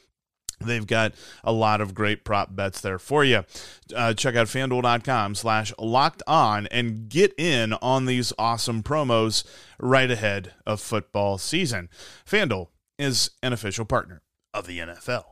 They've 0.59 0.85
got 0.85 1.13
a 1.43 1.51
lot 1.51 1.81
of 1.81 1.93
great 1.93 2.23
prop 2.23 2.55
bets 2.55 2.81
there 2.81 2.99
for 2.99 3.23
you. 3.23 3.43
Uh, 3.95 4.13
check 4.13 4.35
out 4.35 4.47
fanduel.com 4.47 5.35
slash 5.35 5.73
locked 5.77 6.23
on 6.27 6.67
and 6.67 7.09
get 7.09 7.33
in 7.37 7.73
on 7.73 8.05
these 8.05 8.33
awesome 8.39 8.83
promos 8.83 9.43
right 9.79 10.09
ahead 10.09 10.53
of 10.65 10.81
football 10.81 11.37
season. 11.37 11.89
FanDuel 12.25 12.69
is 12.97 13.31
an 13.43 13.53
official 13.53 13.85
partner 13.85 14.21
of 14.53 14.67
the 14.67 14.79
NFL. 14.79 15.25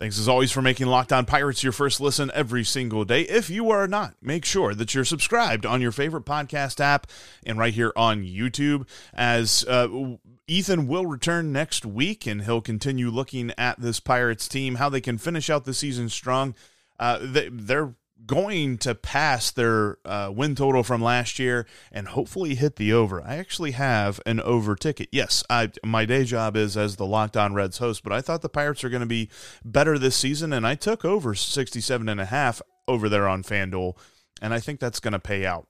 Thanks 0.00 0.18
as 0.18 0.28
always 0.28 0.50
for 0.50 0.60
making 0.60 0.88
Locked 0.88 1.12
On 1.12 1.24
Pirates 1.24 1.62
your 1.62 1.72
first 1.72 2.00
listen 2.00 2.30
every 2.34 2.64
single 2.64 3.04
day. 3.04 3.22
If 3.22 3.48
you 3.48 3.70
are 3.70 3.86
not, 3.86 4.14
make 4.20 4.44
sure 4.44 4.74
that 4.74 4.92
you're 4.92 5.04
subscribed 5.04 5.64
on 5.64 5.80
your 5.80 5.92
favorite 5.92 6.24
podcast 6.26 6.80
app 6.80 7.06
and 7.46 7.58
right 7.58 7.72
here 7.72 7.92
on 7.96 8.24
YouTube. 8.24 8.86
As 9.14 9.64
uh, 9.66 10.16
Ethan 10.46 10.86
will 10.86 11.06
return 11.06 11.52
next 11.52 11.86
week 11.86 12.26
and 12.26 12.42
he'll 12.42 12.60
continue 12.60 13.10
looking 13.10 13.52
at 13.56 13.80
this 13.80 14.00
Pirates 14.00 14.46
team, 14.46 14.76
how 14.76 14.88
they 14.88 15.00
can 15.00 15.18
finish 15.18 15.48
out 15.48 15.64
the 15.64 15.74
season 15.74 16.08
strong. 16.08 16.54
Uh, 16.98 17.18
they, 17.22 17.48
they're 17.48 17.94
going 18.26 18.78
to 18.78 18.94
pass 18.94 19.50
their 19.50 19.98
uh, 20.04 20.30
win 20.34 20.54
total 20.54 20.82
from 20.82 21.02
last 21.02 21.38
year 21.38 21.66
and 21.92 22.08
hopefully 22.08 22.54
hit 22.54 22.76
the 22.76 22.92
over. 22.92 23.22
I 23.22 23.36
actually 23.36 23.72
have 23.72 24.20
an 24.24 24.40
over 24.40 24.76
ticket. 24.76 25.08
Yes, 25.12 25.42
I, 25.50 25.72
my 25.84 26.04
day 26.04 26.24
job 26.24 26.56
is 26.56 26.76
as 26.76 26.96
the 26.96 27.06
Locked 27.06 27.36
On 27.36 27.54
Reds 27.54 27.78
host, 27.78 28.02
but 28.02 28.12
I 28.12 28.20
thought 28.20 28.42
the 28.42 28.48
Pirates 28.48 28.84
are 28.84 28.90
going 28.90 29.00
to 29.00 29.06
be 29.06 29.30
better 29.64 29.98
this 29.98 30.16
season, 30.16 30.52
and 30.52 30.66
I 30.66 30.74
took 30.74 31.04
over 31.04 31.34
67 31.34 32.08
and 32.08 32.20
a 32.20 32.26
half 32.26 32.62
over 32.86 33.08
there 33.08 33.28
on 33.28 33.42
FanDuel, 33.42 33.96
and 34.40 34.54
I 34.54 34.60
think 34.60 34.80
that's 34.80 35.00
going 35.00 35.12
to 35.12 35.18
pay 35.18 35.44
out. 35.44 35.66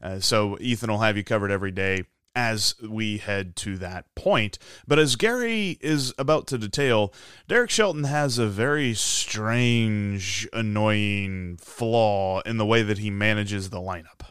Uh, 0.00 0.20
so 0.20 0.56
Ethan 0.60 0.90
will 0.90 1.00
have 1.00 1.16
you 1.16 1.24
covered 1.24 1.50
every 1.50 1.72
day 1.72 2.04
as 2.38 2.76
we 2.80 3.18
head 3.18 3.56
to 3.56 3.76
that 3.78 4.14
point. 4.14 4.60
But 4.86 5.00
as 5.00 5.16
Gary 5.16 5.76
is 5.80 6.14
about 6.16 6.46
to 6.46 6.56
detail, 6.56 7.12
Derek 7.48 7.68
Shelton 7.68 8.04
has 8.04 8.38
a 8.38 8.46
very 8.46 8.94
strange, 8.94 10.48
annoying 10.52 11.56
flaw 11.56 12.38
in 12.42 12.56
the 12.56 12.64
way 12.64 12.84
that 12.84 12.98
he 12.98 13.10
manages 13.10 13.70
the 13.70 13.80
lineup. 13.80 14.30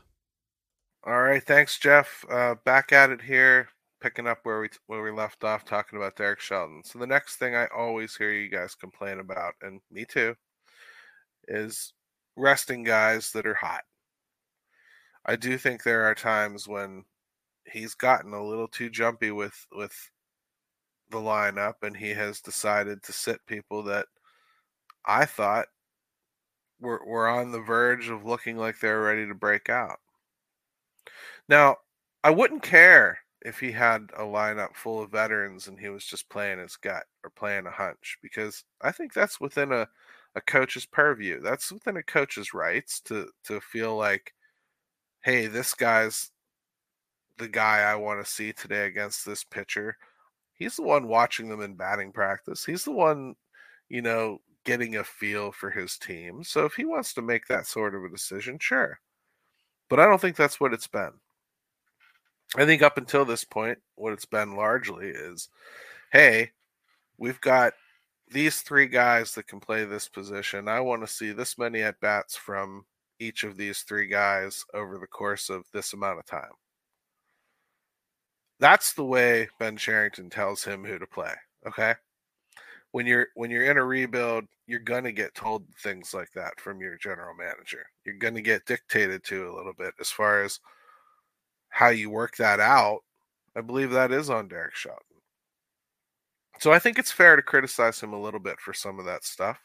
All 1.06 1.22
right, 1.22 1.44
thanks, 1.44 1.78
Jeff. 1.78 2.24
Uh, 2.32 2.56
back 2.64 2.94
at 2.94 3.10
it 3.10 3.22
here, 3.22 3.68
picking 4.00 4.26
up 4.26 4.40
where 4.44 4.62
we 4.62 4.70
where 4.86 5.04
we 5.04 5.12
left 5.12 5.44
off, 5.44 5.66
talking 5.66 5.98
about 5.98 6.16
Derek 6.16 6.40
Shelton. 6.40 6.84
So 6.86 7.00
the 7.00 7.08
next 7.08 7.36
thing 7.36 7.58
I 7.58 7.68
always 7.76 8.16
hear 8.16 8.32
you 8.32 8.50
guys 8.50 8.74
complain 8.74 9.20
about, 9.20 9.56
and 9.62 9.82
me 9.92 10.06
too, 10.06 10.34
is 11.50 11.92
resting 12.38 12.86
guys 12.86 13.34
that 13.34 13.46
are 13.46 13.56
hot. 13.56 13.82
I 15.26 15.36
do 15.36 15.58
think 15.58 15.84
there 15.84 16.04
are 16.04 16.16
times 16.16 16.70
when 16.70 17.04
he's 17.72 17.96
gotten 17.96 18.34
a 18.34 18.44
little 18.44 18.68
too 18.68 18.90
jumpy 18.90 19.32
with 19.32 19.66
with 19.72 20.12
the 21.10 21.18
lineup, 21.20 21.84
and 21.84 21.96
he 21.98 22.10
has 22.12 22.42
decided 22.42 23.04
to 23.04 23.14
sit 23.14 23.46
people 23.48 23.84
that 23.84 24.08
I 25.06 25.26
thought 25.26 25.68
were 26.80 27.04
were 27.06 27.28
on 27.28 27.52
the 27.52 27.60
verge 27.62 28.10
of 28.10 28.26
looking 28.26 28.58
like 28.58 28.80
they're 28.80 29.02
ready 29.02 29.28
to 29.28 29.36
break 29.36 29.70
out. 29.70 30.00
Now, 31.50 31.78
I 32.24 32.30
wouldn't 32.32 32.64
care 32.64 33.20
if 33.42 33.60
he 33.60 33.72
had 33.72 34.10
a 34.18 34.24
lineup 34.24 34.76
full 34.76 35.02
of 35.02 35.12
veterans 35.12 35.68
and 35.68 35.80
he 35.80 35.90
was 35.90 36.06
just 36.06 36.30
playing 36.30 36.60
his 36.60 36.76
gut 36.76 37.06
or 37.24 37.30
playing 37.30 37.66
a 37.68 37.72
hunch 37.72 38.18
because 38.22 38.64
I 38.82 38.92
think 38.92 39.14
that's 39.14 39.40
within 39.40 39.72
a, 39.72 39.88
a 40.36 40.42
coach's 40.42 40.86
purview. 40.86 41.40
That's 41.42 41.72
within 41.72 41.98
a 41.98 42.04
coach's 42.04 42.54
rights 42.54 43.00
to 43.02 43.30
to 43.46 43.62
feel 43.62 43.96
like, 43.96 44.34
hey, 45.22 45.48
this 45.48 45.74
guy's 45.74 46.32
the 47.38 47.48
guy 47.48 47.80
I 47.80 47.96
want 47.96 48.24
to 48.24 48.32
see 48.32 48.54
today 48.54 48.86
against 48.86 49.26
this 49.26 49.44
pitcher. 49.44 49.98
He's 50.54 50.76
the 50.76 50.84
one 50.84 51.08
watching 51.08 51.50
them 51.50 51.62
in 51.62 51.76
batting 51.76 52.12
practice. 52.12 52.66
He's 52.66 52.84
the 52.84 52.92
one, 52.92 53.36
you 53.90 54.02
know, 54.02 54.40
getting 54.66 54.98
a 54.98 55.04
feel 55.04 55.52
for 55.52 55.70
his 55.70 55.98
team. 55.98 56.44
So 56.44 56.66
if 56.66 56.74
he 56.74 56.86
wants 56.86 57.14
to 57.14 57.22
make 57.22 57.48
that 57.48 57.68
sort 57.68 57.96
of 57.96 58.04
a 58.04 58.10
decision, 58.10 58.58
sure. 58.60 59.00
But 59.90 60.00
I 60.00 60.06
don't 60.06 60.20
think 60.20 60.36
that's 60.36 60.60
what 60.60 60.74
it's 60.74 60.88
been. 60.88 61.12
I 62.56 62.66
think 62.66 62.82
up 62.82 62.98
until 62.98 63.26
this 63.26 63.44
point, 63.44 63.78
what 63.96 64.14
it's 64.14 64.26
been 64.26 64.56
largely 64.56 65.08
is 65.08 65.50
hey, 66.12 66.52
we've 67.18 67.42
got 67.42 67.74
these 68.30 68.62
three 68.62 68.88
guys 68.88 69.34
that 69.34 69.48
can 69.48 69.60
play 69.60 69.86
this 69.86 70.08
position. 70.08 70.68
I 70.68 70.80
want 70.80 71.02
to 71.02 71.08
see 71.08 71.32
this 71.32 71.58
many 71.58 71.82
at 71.82 72.00
bats 72.00 72.36
from 72.36 72.86
each 73.20 73.44
of 73.44 73.58
these 73.58 73.80
three 73.80 74.08
guys 74.08 74.64
over 74.74 74.98
the 74.98 75.08
course 75.08 75.50
of 75.50 75.66
this 75.74 75.94
amount 75.94 76.20
of 76.20 76.26
time. 76.26 76.52
That's 78.60 78.94
the 78.94 79.06
way 79.06 79.50
Ben 79.60 79.78
Cherington 79.78 80.30
tells 80.30 80.64
him 80.64 80.84
who 80.84 80.98
to 80.98 81.08
play. 81.08 81.34
Okay. 81.68 81.96
When 82.92 83.06
you're 83.06 83.28
when 83.36 83.52
you're 83.52 83.70
in 83.70 83.78
a 83.78 83.84
rebuild, 83.84 84.46
you're 84.66 84.80
gonna 84.80 85.12
get 85.12 85.36
told 85.36 85.66
things 85.84 86.14
like 86.14 86.32
that 86.34 86.60
from 86.60 86.82
your 86.82 86.98
general 86.98 87.36
manager. 87.36 87.86
You're 88.06 88.18
gonna 88.18 88.42
get 88.42 88.66
dictated 88.66 89.24
to 89.26 89.50
a 89.50 89.56
little 89.56 89.74
bit 89.78 89.94
as 90.00 90.10
far 90.10 90.44
as 90.44 90.60
how 91.70 91.90
you 91.90 92.10
work 92.10 92.36
that 92.38 92.60
out. 92.60 93.00
I 93.56 93.62
believe 93.62 93.92
that 93.92 94.12
is 94.12 94.30
on 94.30 94.48
Derek 94.48 94.76
Shelton. 94.76 95.04
So 96.60 96.72
I 96.72 96.80
think 96.80 96.98
it's 96.98 97.12
fair 97.12 97.36
to 97.36 97.42
criticize 97.42 98.00
him 98.00 98.14
a 98.14 98.22
little 98.22 98.40
bit 98.40 98.60
for 98.60 98.74
some 98.74 99.00
of 99.00 99.06
that 99.06 99.24
stuff. 99.24 99.60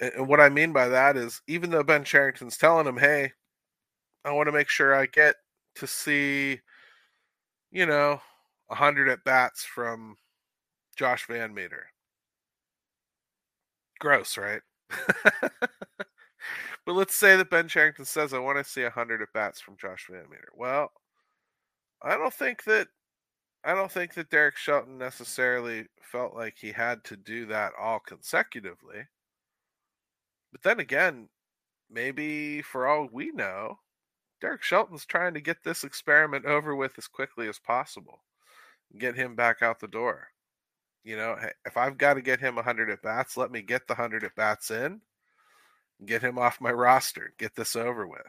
And 0.00 0.26
what 0.26 0.40
I 0.40 0.48
mean 0.48 0.72
by 0.72 0.88
that 0.88 1.16
is 1.16 1.40
even 1.46 1.70
though 1.70 1.82
Ben 1.82 2.04
Cherington's 2.04 2.56
telling 2.56 2.86
him, 2.86 2.96
hey, 2.96 3.32
I 4.24 4.32
want 4.32 4.48
to 4.48 4.52
make 4.52 4.68
sure 4.68 4.94
I 4.94 5.06
get 5.06 5.36
to 5.76 5.86
see 5.86 6.60
you 7.72 7.86
know, 7.86 8.20
100 8.68 9.08
at 9.08 9.24
bats 9.24 9.64
from 9.64 10.16
Josh 10.96 11.26
VanMeter. 11.26 11.84
Gross, 13.98 14.36
right? 14.36 14.60
but 15.40 16.92
let's 16.94 17.16
say 17.16 17.36
that 17.36 17.50
Ben 17.50 17.66
Cherington 17.66 18.04
says, 18.04 18.34
I 18.34 18.38
want 18.38 18.58
to 18.58 18.64
see 18.64 18.82
100 18.82 19.22
at 19.22 19.32
bats 19.32 19.60
from 19.60 19.76
Josh 19.78 20.06
VanMeter. 20.10 20.52
Well, 20.54 20.92
I 22.02 22.16
don't 22.16 22.34
think 22.34 22.64
that. 22.64 22.88
I 23.64 23.76
don't 23.76 23.92
think 23.92 24.14
that 24.14 24.28
Derek 24.28 24.56
Shelton 24.56 24.98
necessarily 24.98 25.86
felt 26.00 26.34
like 26.34 26.56
he 26.58 26.72
had 26.72 27.04
to 27.04 27.16
do 27.16 27.46
that 27.46 27.72
all 27.80 28.00
consecutively. 28.00 29.06
But 30.50 30.62
then 30.62 30.80
again, 30.80 31.28
maybe 31.88 32.60
for 32.62 32.88
all 32.88 33.08
we 33.12 33.30
know, 33.30 33.78
Derek 34.42 34.62
Shelton's 34.62 35.06
trying 35.06 35.34
to 35.34 35.40
get 35.40 35.62
this 35.62 35.84
experiment 35.84 36.44
over 36.46 36.74
with 36.74 36.98
as 36.98 37.06
quickly 37.06 37.48
as 37.48 37.60
possible, 37.60 38.24
get 38.98 39.14
him 39.14 39.36
back 39.36 39.62
out 39.62 39.78
the 39.80 39.86
door. 39.88 40.28
You 41.04 41.16
know, 41.16 41.36
if 41.64 41.76
I've 41.76 41.96
got 41.96 42.14
to 42.14 42.22
get 42.22 42.40
him 42.40 42.56
100 42.56 42.90
at 42.90 43.02
bats, 43.02 43.36
let 43.36 43.52
me 43.52 43.62
get 43.62 43.86
the 43.86 43.94
100 43.94 44.24
at 44.24 44.34
bats 44.34 44.70
in. 44.72 45.00
get 46.04 46.22
him 46.22 46.38
off 46.38 46.60
my 46.60 46.72
roster, 46.72 47.32
get 47.38 47.54
this 47.54 47.76
over 47.76 48.06
with. 48.06 48.20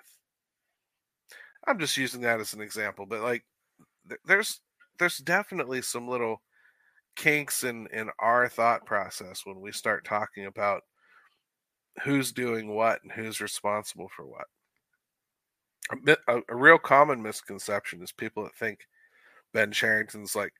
I'm 1.67 1.79
just 1.79 1.97
using 1.97 2.21
that 2.21 2.39
as 2.39 2.53
an 2.53 2.61
example, 2.61 3.05
but 3.05 3.21
like 3.21 3.43
there's 4.25 4.61
there's 4.99 5.17
definitely 5.19 5.81
some 5.81 6.07
little 6.07 6.41
kinks 7.15 7.63
in 7.63 7.87
in 7.93 8.09
our 8.19 8.49
thought 8.49 8.85
process 8.85 9.45
when 9.45 9.59
we 9.61 9.71
start 9.71 10.05
talking 10.05 10.45
about 10.45 10.83
who's 12.03 12.31
doing 12.31 12.75
what 12.75 13.01
and 13.03 13.11
who's 13.11 13.41
responsible 13.41 14.09
for 14.15 14.25
what. 14.25 14.47
A, 16.27 16.41
a, 16.49 16.55
real 16.55 16.77
common 16.77 17.21
misconception 17.21 18.01
is 18.01 18.11
people 18.11 18.43
that 18.43 18.55
think 18.55 18.87
Ben 19.53 19.71
Cherington's 19.71 20.35
like 20.35 20.53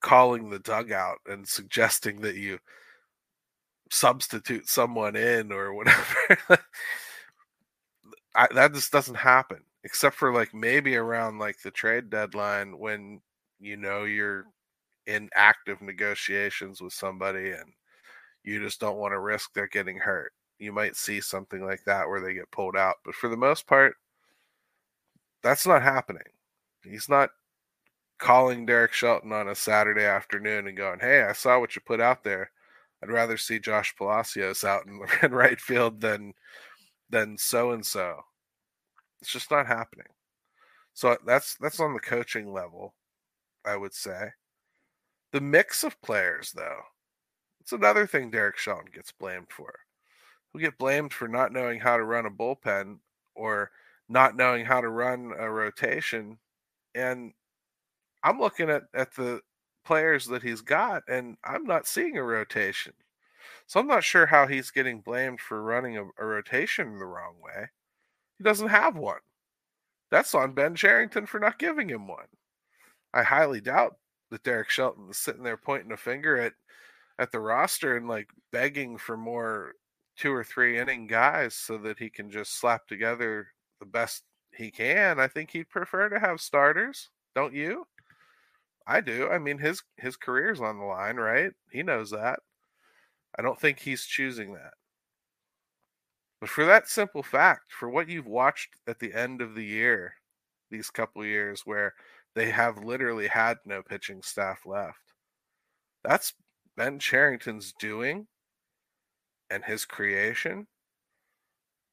calling 0.00 0.50
the 0.50 0.58
dugout 0.58 1.18
and 1.26 1.46
suggesting 1.46 2.20
that 2.22 2.36
you 2.36 2.58
substitute 3.90 4.68
someone 4.68 5.16
in 5.16 5.52
or 5.52 5.74
whatever. 5.74 6.38
I, 8.34 8.48
that 8.54 8.72
just 8.72 8.92
doesn't 8.92 9.14
happen, 9.14 9.60
except 9.84 10.16
for 10.16 10.32
like 10.32 10.54
maybe 10.54 10.96
around 10.96 11.38
like 11.38 11.60
the 11.62 11.70
trade 11.70 12.10
deadline 12.10 12.78
when 12.78 13.20
you 13.60 13.76
know 13.76 14.04
you're 14.04 14.46
in 15.06 15.28
active 15.34 15.82
negotiations 15.82 16.80
with 16.80 16.92
somebody 16.92 17.50
and 17.50 17.72
you 18.44 18.60
just 18.60 18.80
don't 18.80 18.98
want 18.98 19.12
to 19.12 19.18
risk 19.18 19.50
they're 19.52 19.68
getting 19.68 19.98
hurt. 19.98 20.32
You 20.58 20.72
might 20.72 20.96
see 20.96 21.20
something 21.20 21.64
like 21.64 21.84
that 21.84 22.08
where 22.08 22.20
they 22.20 22.34
get 22.34 22.50
pulled 22.50 22.76
out, 22.76 22.96
but 23.04 23.14
for 23.14 23.28
the 23.28 23.36
most 23.36 23.66
part, 23.66 23.96
that's 25.42 25.66
not 25.66 25.82
happening. 25.82 26.22
He's 26.84 27.08
not 27.08 27.30
calling 28.18 28.66
Derek 28.66 28.92
Shelton 28.92 29.32
on 29.32 29.48
a 29.48 29.54
Saturday 29.54 30.04
afternoon 30.04 30.66
and 30.68 30.76
going, 30.76 31.00
"Hey, 31.00 31.22
I 31.22 31.32
saw 31.32 31.58
what 31.60 31.76
you 31.76 31.82
put 31.82 32.00
out 32.00 32.24
there. 32.24 32.50
I'd 33.02 33.10
rather 33.10 33.36
see 33.36 33.58
Josh 33.58 33.94
Palacios 33.96 34.64
out 34.64 34.86
in, 34.86 35.00
in 35.22 35.32
right 35.32 35.60
field 35.60 36.00
than 36.00 36.34
than 37.10 37.38
so 37.38 37.72
and 37.72 37.84
so." 37.84 38.20
It's 39.20 39.32
just 39.32 39.50
not 39.50 39.66
happening. 39.66 40.08
So 40.94 41.16
that's 41.26 41.56
that's 41.56 41.80
on 41.80 41.94
the 41.94 42.00
coaching 42.00 42.52
level, 42.52 42.94
I 43.64 43.76
would 43.76 43.94
say. 43.94 44.30
The 45.32 45.40
mix 45.40 45.84
of 45.84 46.00
players, 46.02 46.52
though, 46.52 46.80
it's 47.60 47.72
another 47.72 48.06
thing 48.06 48.30
Derek 48.30 48.58
Shelton 48.58 48.88
gets 48.92 49.12
blamed 49.12 49.48
for. 49.50 49.72
We 50.52 50.60
get 50.60 50.78
blamed 50.78 51.14
for 51.14 51.28
not 51.28 51.52
knowing 51.52 51.80
how 51.80 51.96
to 51.96 52.04
run 52.04 52.26
a 52.26 52.30
bullpen 52.30 52.98
or 53.34 53.70
not 54.08 54.36
knowing 54.36 54.64
how 54.64 54.80
to 54.80 54.88
run 54.88 55.32
a 55.38 55.50
rotation. 55.50 56.38
And 56.94 57.32
I'm 58.22 58.38
looking 58.38 58.70
at, 58.70 58.84
at 58.94 59.14
the 59.14 59.40
players 59.84 60.26
that 60.26 60.42
he's 60.42 60.60
got, 60.60 61.02
and 61.08 61.36
I'm 61.44 61.64
not 61.64 61.86
seeing 61.86 62.16
a 62.16 62.22
rotation. 62.22 62.92
So 63.66 63.80
I'm 63.80 63.86
not 63.86 64.04
sure 64.04 64.26
how 64.26 64.46
he's 64.46 64.70
getting 64.70 65.00
blamed 65.00 65.40
for 65.40 65.62
running 65.62 65.96
a, 65.96 66.04
a 66.18 66.24
rotation 66.24 66.98
the 66.98 67.06
wrong 67.06 67.34
way. 67.42 67.66
He 68.38 68.44
doesn't 68.44 68.68
have 68.68 68.96
one. 68.96 69.20
That's 70.10 70.34
on 70.34 70.52
Ben 70.52 70.74
Cherington 70.74 71.26
for 71.26 71.40
not 71.40 71.58
giving 71.58 71.88
him 71.88 72.06
one. 72.06 72.26
I 73.14 73.22
highly 73.22 73.60
doubt 73.60 73.96
that 74.30 74.42
Derek 74.42 74.70
Shelton 74.70 75.08
is 75.10 75.18
sitting 75.18 75.42
there 75.42 75.56
pointing 75.56 75.92
a 75.92 75.96
finger 75.96 76.36
at 76.38 76.52
at 77.18 77.30
the 77.30 77.40
roster 77.40 77.96
and 77.96 78.08
like 78.08 78.28
begging 78.50 78.96
for 78.98 79.16
more 79.16 79.74
two 80.16 80.32
or 80.32 80.42
three 80.44 80.78
inning 80.78 81.06
guys 81.06 81.54
so 81.54 81.78
that 81.78 81.98
he 81.98 82.10
can 82.10 82.30
just 82.30 82.58
slap 82.58 82.86
together 82.86 83.48
the 83.82 83.86
best 83.86 84.22
he 84.54 84.70
can. 84.70 85.18
I 85.18 85.26
think 85.26 85.50
he'd 85.50 85.68
prefer 85.68 86.08
to 86.08 86.20
have 86.20 86.40
starters, 86.40 87.10
don't 87.34 87.52
you? 87.52 87.84
I 88.86 89.00
do. 89.00 89.28
I 89.28 89.38
mean 89.38 89.58
his 89.58 89.82
his 89.96 90.16
career's 90.16 90.60
on 90.60 90.78
the 90.78 90.84
line, 90.84 91.16
right? 91.16 91.50
He 91.72 91.82
knows 91.82 92.10
that. 92.10 92.38
I 93.36 93.42
don't 93.42 93.58
think 93.58 93.80
he's 93.80 94.04
choosing 94.04 94.54
that. 94.54 94.74
But 96.40 96.48
for 96.48 96.64
that 96.64 96.88
simple 96.88 97.24
fact, 97.24 97.72
for 97.72 97.88
what 97.88 98.08
you've 98.08 98.26
watched 98.26 98.70
at 98.86 99.00
the 99.00 99.12
end 99.12 99.42
of 99.42 99.54
the 99.56 99.64
year, 99.64 100.14
these 100.70 100.90
couple 100.90 101.24
years 101.24 101.62
where 101.64 101.94
they 102.34 102.50
have 102.50 102.84
literally 102.84 103.26
had 103.26 103.58
no 103.64 103.82
pitching 103.82 104.22
staff 104.22 104.60
left. 104.64 104.98
That's 106.04 106.34
Ben 106.76 106.98
Cherington's 107.00 107.72
doing 107.78 108.26
and 109.50 109.64
his 109.64 109.84
creation. 109.84 110.66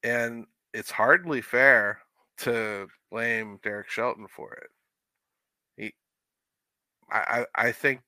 And 0.04 0.46
it's 0.74 0.92
hardly 0.92 1.42
fair 1.42 2.00
to 2.40 2.88
blame 3.12 3.60
Derek 3.64 3.90
Shelton 3.90 4.28
for 4.28 4.54
it. 4.54 4.70
He 5.78 5.94
I, 7.12 7.46
I 7.56 7.72
think 7.72 8.02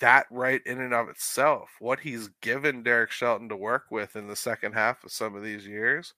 that 0.00 0.26
right 0.30 0.60
in 0.66 0.80
and 0.80 0.94
of 0.94 1.08
itself, 1.08 1.70
what 1.78 2.00
he's 2.00 2.28
given 2.40 2.82
Derek 2.82 3.10
Shelton 3.10 3.48
to 3.50 3.56
work 3.56 3.84
with 3.90 4.16
in 4.16 4.28
the 4.28 4.36
second 4.36 4.72
half 4.72 5.04
of 5.04 5.12
some 5.12 5.34
of 5.34 5.42
these 5.42 5.66
years 5.66 6.14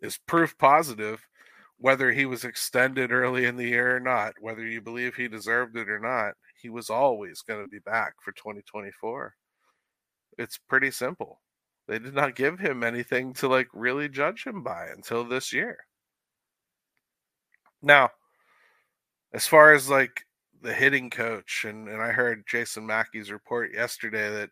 is 0.00 0.18
proof 0.26 0.56
positive 0.58 1.26
whether 1.82 2.12
he 2.12 2.26
was 2.26 2.44
extended 2.44 3.10
early 3.10 3.44
in 3.44 3.56
the 3.56 3.68
year 3.68 3.96
or 3.96 4.00
not, 4.00 4.34
whether 4.40 4.64
you 4.64 4.80
believe 4.80 5.16
he 5.16 5.26
deserved 5.26 5.76
it 5.76 5.88
or 5.88 5.98
not, 5.98 6.34
he 6.60 6.68
was 6.68 6.88
always 6.88 7.42
going 7.42 7.60
to 7.60 7.68
be 7.68 7.80
back 7.80 8.14
for 8.22 8.30
2024. 8.32 9.34
It's 10.38 10.58
pretty 10.58 10.92
simple. 10.92 11.40
They 11.88 11.98
did 11.98 12.14
not 12.14 12.36
give 12.36 12.58
him 12.58 12.82
anything 12.82 13.34
to 13.34 13.48
like 13.48 13.68
really 13.72 14.08
judge 14.08 14.46
him 14.46 14.62
by 14.62 14.86
until 14.86 15.24
this 15.24 15.52
year. 15.52 15.78
Now, 17.82 18.10
as 19.32 19.46
far 19.46 19.74
as 19.74 19.88
like 19.90 20.24
the 20.62 20.72
hitting 20.72 21.10
coach, 21.10 21.64
and, 21.68 21.88
and 21.88 22.00
I 22.00 22.12
heard 22.12 22.44
Jason 22.46 22.86
Mackey's 22.86 23.32
report 23.32 23.74
yesterday 23.74 24.30
that 24.30 24.50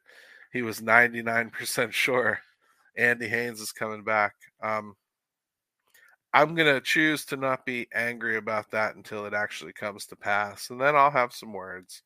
he 0.52 0.62
was 0.62 0.80
99% 0.80 1.92
sure 1.92 2.40
Andy 2.96 3.28
Haines 3.28 3.60
is 3.60 3.72
coming 3.72 4.02
back. 4.02 4.34
Um, 4.62 4.96
I'm 6.32 6.54
going 6.54 6.72
to 6.72 6.80
choose 6.80 7.24
to 7.26 7.36
not 7.36 7.64
be 7.64 7.88
angry 7.94 8.36
about 8.36 8.70
that 8.70 8.96
until 8.96 9.26
it 9.26 9.34
actually 9.34 9.72
comes 9.72 10.06
to 10.06 10.16
pass. 10.16 10.70
And 10.70 10.80
then 10.80 10.94
I'll 10.94 11.10
have 11.10 11.32
some 11.32 11.52
words. 11.52 12.02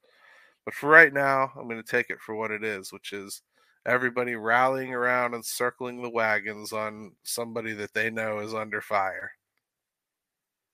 But 0.65 0.75
for 0.75 0.89
right 0.89 1.13
now, 1.13 1.53
I'm 1.57 1.69
going 1.69 1.83
to 1.83 1.91
take 1.91 2.11
it 2.11 2.21
for 2.21 2.35
what 2.35 2.51
it 2.51 2.65
is, 2.65 2.93
which 2.93 3.13
is 3.13 3.43
everybody 3.87 4.35
rallying 4.35 4.95
around 4.95 5.35
and 5.35 5.45
circling 5.45 6.03
the 6.03 6.11
wagons 6.11 6.73
on 6.73 7.13
somebody 7.23 7.73
that 7.75 7.93
they 7.93 8.11
know 8.11 8.39
is 8.39 8.55
under 8.55 8.81
fire. 8.81 9.33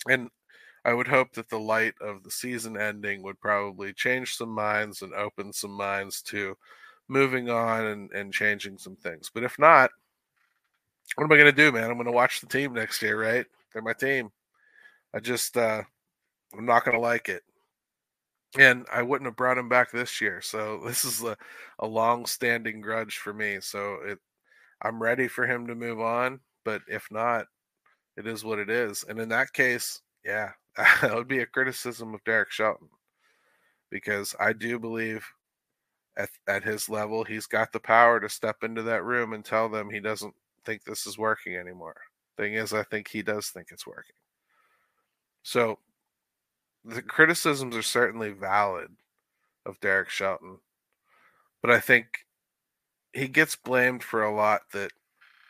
And 0.08 0.30
I 0.84 0.94
would 0.94 1.08
hope 1.08 1.32
that 1.34 1.48
the 1.48 1.58
light 1.58 1.94
of 2.00 2.22
the 2.22 2.30
season 2.30 2.76
ending 2.80 3.22
would 3.22 3.40
probably 3.40 3.92
change 3.92 4.36
some 4.36 4.48
minds 4.50 5.02
and 5.02 5.12
open 5.12 5.52
some 5.52 5.72
minds 5.72 6.22
to 6.22 6.56
moving 7.08 7.50
on 7.50 7.86
and, 7.86 8.10
and 8.12 8.32
changing 8.32 8.78
some 8.78 8.96
things. 8.96 9.30
But 9.32 9.42
if 9.42 9.58
not, 9.58 9.90
what 11.16 11.24
am 11.24 11.32
I 11.32 11.36
going 11.36 11.46
to 11.46 11.52
do, 11.52 11.72
man? 11.72 11.90
I'm 11.90 11.96
going 11.96 12.06
to 12.06 12.12
watch 12.12 12.40
the 12.40 12.46
team 12.46 12.72
next 12.72 13.02
year, 13.02 13.20
right? 13.20 13.44
They're 13.72 13.82
my 13.82 13.92
team. 13.92 14.30
I 15.12 15.18
just, 15.18 15.56
uh, 15.56 15.82
I'm 16.56 16.66
not 16.66 16.84
going 16.84 16.96
to 16.96 17.00
like 17.00 17.28
it. 17.28 17.42
And 18.58 18.86
I 18.92 19.02
wouldn't 19.02 19.26
have 19.26 19.36
brought 19.36 19.58
him 19.58 19.68
back 19.68 19.90
this 19.90 20.20
year. 20.20 20.40
So 20.40 20.80
this 20.86 21.04
is 21.04 21.22
a, 21.22 21.36
a 21.78 21.86
long 21.86 22.26
standing 22.26 22.80
grudge 22.80 23.18
for 23.18 23.32
me. 23.32 23.58
So 23.60 23.98
it, 24.04 24.18
I'm 24.82 25.02
ready 25.02 25.28
for 25.28 25.46
him 25.46 25.66
to 25.66 25.74
move 25.74 26.00
on. 26.00 26.40
But 26.64 26.82
if 26.88 27.06
not, 27.10 27.46
it 28.16 28.26
is 28.26 28.44
what 28.44 28.58
it 28.58 28.68
is. 28.68 29.04
And 29.08 29.18
in 29.18 29.28
that 29.30 29.52
case, 29.52 30.02
yeah, 30.24 30.50
that 30.76 31.14
would 31.14 31.28
be 31.28 31.40
a 31.40 31.46
criticism 31.46 32.14
of 32.14 32.24
Derek 32.24 32.50
Shelton 32.50 32.88
because 33.90 34.34
I 34.38 34.52
do 34.52 34.78
believe 34.78 35.26
at, 36.16 36.30
at 36.46 36.62
his 36.62 36.88
level, 36.88 37.24
he's 37.24 37.46
got 37.46 37.72
the 37.72 37.80
power 37.80 38.20
to 38.20 38.28
step 38.28 38.62
into 38.62 38.82
that 38.82 39.04
room 39.04 39.32
and 39.32 39.44
tell 39.44 39.68
them 39.68 39.90
he 39.90 40.00
doesn't 40.00 40.34
think 40.64 40.84
this 40.84 41.06
is 41.06 41.18
working 41.18 41.56
anymore. 41.56 41.96
Thing 42.36 42.54
is, 42.54 42.72
I 42.72 42.82
think 42.84 43.08
he 43.08 43.22
does 43.22 43.48
think 43.48 43.68
it's 43.70 43.86
working. 43.86 44.14
So 45.42 45.78
the 46.84 47.02
criticisms 47.02 47.76
are 47.76 47.82
certainly 47.82 48.30
valid 48.32 48.88
of 49.66 49.80
Derek 49.80 50.10
Shelton, 50.10 50.60
but 51.62 51.70
I 51.70 51.80
think 51.80 52.26
he 53.12 53.28
gets 53.28 53.56
blamed 53.56 54.02
for 54.02 54.22
a 54.24 54.34
lot 54.34 54.62
that 54.72 54.92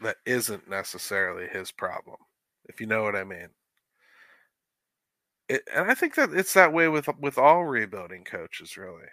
that 0.03 0.19
isn't 0.27 0.69
necessarily 0.69 1.49
his 1.49 1.73
problem, 1.73 2.17
if 2.67 2.81
you 2.81 2.87
know 2.87 3.03
what 3.03 3.17
I 3.17 3.25
mean. 3.25 3.51
It, 5.49 5.69
and 5.75 5.91
I 5.91 5.95
think 5.95 6.15
that 6.15 6.33
it's 6.33 6.55
that 6.55 6.73
way 6.73 6.89
with 6.89 7.09
with 7.19 7.37
all 7.37 7.65
rebuilding 7.65 8.25
coaches, 8.25 8.77
really. 8.79 9.09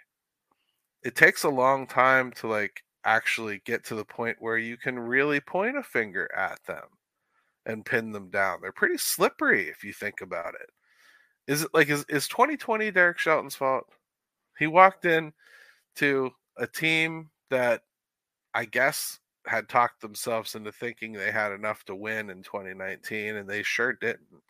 It 1.02 1.16
takes 1.16 1.42
a 1.42 1.48
long 1.48 1.88
time 1.88 2.30
to 2.34 2.46
like 2.46 2.84
actually 3.04 3.58
get 3.64 3.82
to 3.86 3.96
the 3.96 4.04
point 4.04 4.36
where 4.40 4.58
you 4.58 4.76
can 4.76 4.96
really 4.96 5.40
point 5.40 5.76
a 5.76 5.82
finger 5.82 6.32
at 6.32 6.62
them 6.66 6.84
and 7.66 7.86
pin 7.86 8.12
them 8.12 8.30
down. 8.30 8.60
They're 8.62 8.72
pretty 8.72 8.98
slippery 8.98 9.68
if 9.68 9.84
you 9.84 9.92
think 9.92 10.20
about 10.20 10.54
it. 10.54 10.70
Is 11.48 11.62
it 11.62 11.70
like 11.72 11.88
is, 11.88 12.04
is 12.08 12.28
2020 12.28 12.90
Derek 12.92 13.18
Shelton's 13.18 13.56
fault? 13.56 13.86
He 14.58 14.66
walked 14.66 15.06
in 15.06 15.32
to 15.96 16.30
a 16.58 16.66
team 16.66 17.30
that 17.50 17.82
I 18.54 18.66
guess 18.66 19.18
had 19.46 19.68
talked 19.68 20.02
themselves 20.02 20.54
into 20.54 20.70
thinking 20.70 21.12
they 21.12 21.32
had 21.32 21.52
enough 21.52 21.84
to 21.84 21.96
win 21.96 22.28
in 22.28 22.42
2019 22.42 23.36
and 23.36 23.48
they 23.48 23.62
sure 23.62 23.94
didn't. 23.94 24.42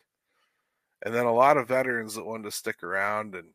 And 1.03 1.15
then 1.15 1.25
a 1.25 1.33
lot 1.33 1.55
of 1.55 1.69
veterans 1.69 2.15
that 2.15 2.25
wanted 2.25 2.43
to 2.43 2.51
stick 2.51 2.83
around 2.83 3.33
and 3.33 3.47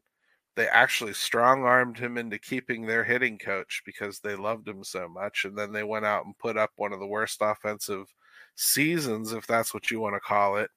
they 0.57 0.67
actually 0.69 1.13
strong 1.13 1.65
armed 1.65 1.99
him 1.99 2.17
into 2.17 2.39
keeping 2.39 2.87
their 2.87 3.05
hitting 3.05 3.37
coach 3.37 3.83
because 3.85 4.21
they 4.21 4.37
loved 4.37 4.67
him 4.67 4.85
so 4.85 5.07
much. 5.09 5.45
And 5.45 5.59
then 5.59 5.73
they 5.73 5.83
went 5.83 6.07
out 6.07 6.25
and 6.25 6.39
put 6.39 6.57
up 6.57 6.71
one 6.77 6.93
of 6.93 7.01
the 7.01 7.07
worst 7.07 7.39
offensive 7.43 8.07
seasons, 8.55 9.33
if 9.33 9.47
that's 9.47 9.75
what 9.75 9.91
you 9.91 10.01
want 10.01 10.15
to 10.15 10.21
call 10.21 10.57
it, 10.57 10.71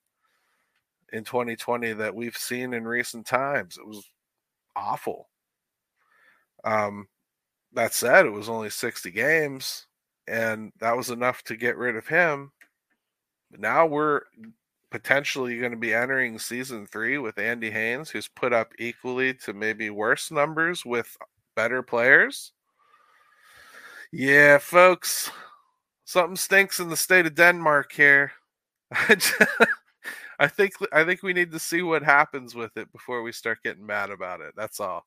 in 1.12 1.24
2020 1.24 1.92
that 1.94 2.14
we've 2.14 2.36
seen 2.36 2.74
in 2.74 2.86
recent 2.86 3.26
times. 3.26 3.78
It 3.78 3.86
was 3.86 4.10
awful. 4.76 5.28
Um, 6.64 7.08
that 7.72 7.94
said, 7.94 8.26
it 8.26 8.32
was 8.32 8.48
only 8.48 8.70
60 8.70 9.10
games, 9.10 9.86
and 10.26 10.72
that 10.80 10.96
was 10.96 11.10
enough 11.10 11.42
to 11.44 11.56
get 11.56 11.76
rid 11.76 11.96
of 11.96 12.06
him. 12.06 12.52
Now 13.56 13.86
we're 13.86 14.22
potentially 14.90 15.58
going 15.58 15.72
to 15.72 15.78
be 15.78 15.94
entering 15.94 16.38
season 16.38 16.86
three 16.86 17.18
with 17.18 17.38
Andy 17.38 17.70
Haines, 17.70 18.10
who's 18.10 18.28
put 18.28 18.52
up 18.52 18.72
equally 18.78 19.34
to 19.34 19.52
maybe 19.52 19.90
worse 19.90 20.30
numbers 20.30 20.84
with 20.84 21.16
better 21.56 21.82
players. 21.82 22.52
Yeah, 24.12 24.58
folks, 24.58 25.30
something 26.04 26.36
stinks 26.36 26.80
in 26.80 26.88
the 26.88 26.96
state 26.96 27.26
of 27.26 27.34
Denmark 27.34 27.92
here. 27.92 28.32
I 30.38 30.46
think 30.46 30.74
I 30.92 31.04
think 31.04 31.22
we 31.22 31.32
need 31.32 31.50
to 31.52 31.58
see 31.58 31.82
what 31.82 32.02
happens 32.02 32.54
with 32.54 32.76
it 32.76 32.92
before 32.92 33.22
we 33.22 33.32
start 33.32 33.58
getting 33.64 33.84
mad 33.86 34.10
about 34.10 34.40
it. 34.40 34.54
That's 34.56 34.80
all. 34.80 35.04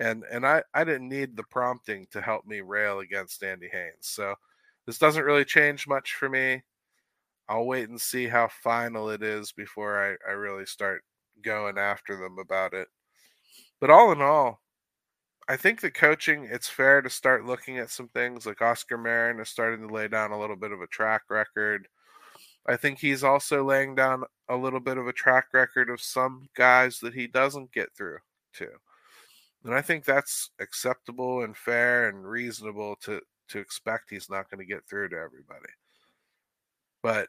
And 0.00 0.24
and 0.30 0.46
I 0.46 0.62
I 0.74 0.84
didn't 0.84 1.08
need 1.08 1.36
the 1.36 1.44
prompting 1.44 2.06
to 2.10 2.20
help 2.20 2.46
me 2.46 2.60
rail 2.60 3.00
against 3.00 3.42
Andy 3.44 3.68
Haines. 3.72 3.94
So 4.02 4.34
this 4.86 4.98
doesn't 4.98 5.24
really 5.24 5.44
change 5.44 5.86
much 5.86 6.14
for 6.14 6.28
me. 6.28 6.62
I'll 7.48 7.66
wait 7.66 7.88
and 7.88 8.00
see 8.00 8.26
how 8.26 8.48
final 8.48 9.10
it 9.10 9.22
is 9.22 9.52
before 9.52 10.02
I, 10.02 10.30
I 10.30 10.32
really 10.32 10.66
start 10.66 11.02
going 11.42 11.78
after 11.78 12.16
them 12.16 12.38
about 12.38 12.74
it. 12.74 12.88
But 13.80 13.90
all 13.90 14.10
in 14.12 14.20
all, 14.20 14.60
I 15.48 15.56
think 15.56 15.80
the 15.80 15.90
coaching, 15.90 16.48
it's 16.50 16.68
fair 16.68 17.02
to 17.02 17.10
start 17.10 17.44
looking 17.46 17.78
at 17.78 17.90
some 17.90 18.08
things 18.08 18.46
like 18.46 18.62
Oscar 18.62 18.98
Marin 18.98 19.38
is 19.38 19.48
starting 19.48 19.86
to 19.86 19.94
lay 19.94 20.08
down 20.08 20.32
a 20.32 20.40
little 20.40 20.56
bit 20.56 20.72
of 20.72 20.80
a 20.80 20.88
track 20.88 21.22
record. 21.30 21.86
I 22.66 22.76
think 22.76 22.98
he's 22.98 23.22
also 23.22 23.62
laying 23.64 23.94
down 23.94 24.24
a 24.48 24.56
little 24.56 24.80
bit 24.80 24.98
of 24.98 25.06
a 25.06 25.12
track 25.12 25.46
record 25.52 25.90
of 25.90 26.00
some 26.00 26.48
guys 26.56 27.00
that 27.00 27.14
he 27.14 27.26
doesn't 27.26 27.72
get 27.72 27.88
through 27.96 28.18
to. 28.54 28.68
And 29.64 29.74
I 29.74 29.82
think 29.82 30.04
that's 30.04 30.50
acceptable 30.60 31.42
and 31.42 31.56
fair 31.56 32.08
and 32.08 32.26
reasonable 32.26 32.96
to 33.02 33.20
to 33.48 33.58
expect 33.58 34.10
he's 34.10 34.28
not 34.28 34.50
going 34.50 34.58
to 34.58 34.64
get 34.64 34.84
through 34.88 35.08
to 35.08 35.16
everybody. 35.16 35.70
But 37.02 37.28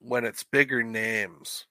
when 0.00 0.24
it's 0.24 0.44
bigger 0.44 0.82
names 0.82 1.66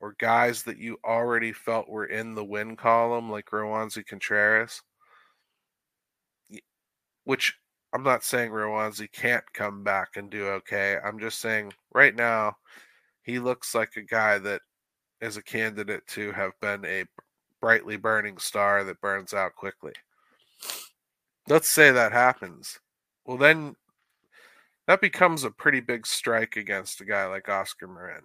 or 0.00 0.14
guys 0.18 0.62
that 0.64 0.78
you 0.78 0.98
already 1.04 1.52
felt 1.52 1.88
were 1.88 2.06
in 2.06 2.34
the 2.34 2.44
win 2.44 2.76
column, 2.76 3.30
like 3.30 3.46
Roansy 3.46 4.06
Contreras, 4.06 4.80
which 7.24 7.54
I'm 7.92 8.02
not 8.02 8.24
saying 8.24 8.50
Roansy 8.50 9.10
can't 9.10 9.44
come 9.52 9.82
back 9.82 10.16
and 10.16 10.30
do 10.30 10.46
okay. 10.48 10.98
I'm 11.04 11.18
just 11.18 11.40
saying 11.40 11.72
right 11.92 12.14
now 12.14 12.56
he 13.24 13.38
looks 13.38 13.74
like 13.74 13.96
a 13.96 14.02
guy 14.02 14.38
that 14.38 14.60
is 15.20 15.36
a 15.36 15.42
candidate 15.42 16.06
to 16.08 16.30
have 16.32 16.52
been 16.60 16.84
a 16.84 17.04
brightly 17.60 17.96
burning 17.96 18.38
star 18.38 18.84
that 18.84 19.00
burns 19.00 19.32
out 19.32 19.54
quickly. 19.56 19.94
Let's 21.48 21.70
say 21.70 21.90
that 21.90 22.12
happens. 22.12 22.78
Well, 23.24 23.38
then 23.38 23.74
that 24.86 25.00
becomes 25.00 25.44
a 25.44 25.50
pretty 25.50 25.80
big 25.80 26.06
strike 26.06 26.56
against 26.56 27.00
a 27.00 27.04
guy 27.06 27.26
like 27.26 27.48
Oscar 27.48 27.88
Marin. 27.88 28.24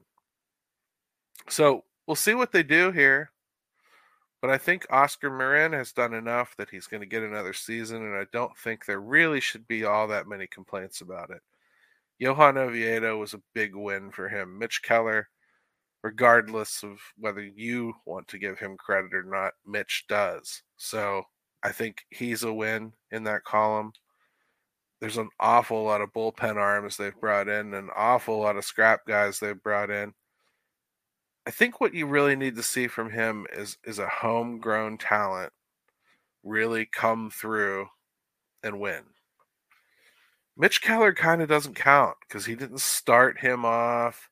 So 1.48 1.86
we'll 2.06 2.16
see 2.16 2.34
what 2.34 2.52
they 2.52 2.64
do 2.64 2.92
here. 2.92 3.32
But 4.42 4.52
I 4.52 4.58
think 4.58 4.86
Oscar 4.90 5.30
Marin 5.30 5.74
has 5.74 5.92
done 5.92 6.14
enough 6.14 6.56
that 6.58 6.70
he's 6.70 6.88
going 6.88 7.02
to 7.02 7.08
get 7.08 7.24
another 7.24 7.54
season, 7.54 8.06
and 8.06 8.16
I 8.16 8.26
don't 8.32 8.58
think 8.58 8.86
there 8.86 9.02
really 9.02 9.42
should 9.42 9.68
be 9.68 9.84
all 9.84 10.08
that 10.08 10.28
many 10.28 10.48
complaints 10.48 11.02
about 11.02 11.30
it. 11.30 11.42
Johan 12.20 12.58
Oviedo 12.58 13.18
was 13.18 13.34
a 13.34 13.42
big 13.54 13.76
win 13.76 14.12
for 14.12 14.30
him. 14.30 14.60
Mitch 14.60 14.82
Keller, 14.84 15.28
regardless 16.04 16.84
of 16.84 17.00
whether 17.18 17.42
you 17.42 17.94
want 18.06 18.28
to 18.30 18.40
give 18.40 18.60
him 18.60 18.78
credit 18.78 19.14
or 19.14 19.24
not, 19.24 19.54
Mitch 19.66 20.06
does. 20.08 20.62
So 20.78 21.24
I 21.64 21.72
think 21.72 22.06
he's 22.10 22.44
a 22.44 22.54
win 22.54 22.94
in 23.12 23.24
that 23.24 23.44
column 23.44 23.94
there's 25.00 25.18
an 25.18 25.30
awful 25.40 25.84
lot 25.84 26.02
of 26.02 26.14
bullpen 26.14 26.58
arms 26.58 26.98
they've 26.98 27.20
brought 27.20 27.48
in, 27.48 27.74
an 27.74 27.90
awful 27.96 28.40
lot 28.40 28.58
of 28.58 28.66
scrap 28.66 29.06
guys 29.06 29.40
they've 29.40 29.62
brought 29.62 29.90
in. 29.90 30.14
I 31.46 31.52
think 31.52 31.80
what 31.80 31.94
you 31.94 32.06
really 32.06 32.36
need 32.36 32.56
to 32.58 32.64
see 32.64 32.88
from 32.88 33.10
him 33.10 33.48
is 33.54 33.78
is 33.86 34.00
a 34.00 34.08
homegrown 34.08 34.98
talent 34.98 35.52
really 36.44 36.86
come 36.86 37.32
through 37.32 37.88
and 38.64 38.80
win. 38.80 39.04
Mitch 40.60 40.82
Keller 40.82 41.14
kind 41.14 41.42
of 41.42 41.48
doesn't 41.48 41.76
count 41.76 42.18
because 42.28 42.46
he 42.46 42.54
didn't 42.54 42.82
start 42.82 43.40
him 43.40 43.64
off. 43.64 44.30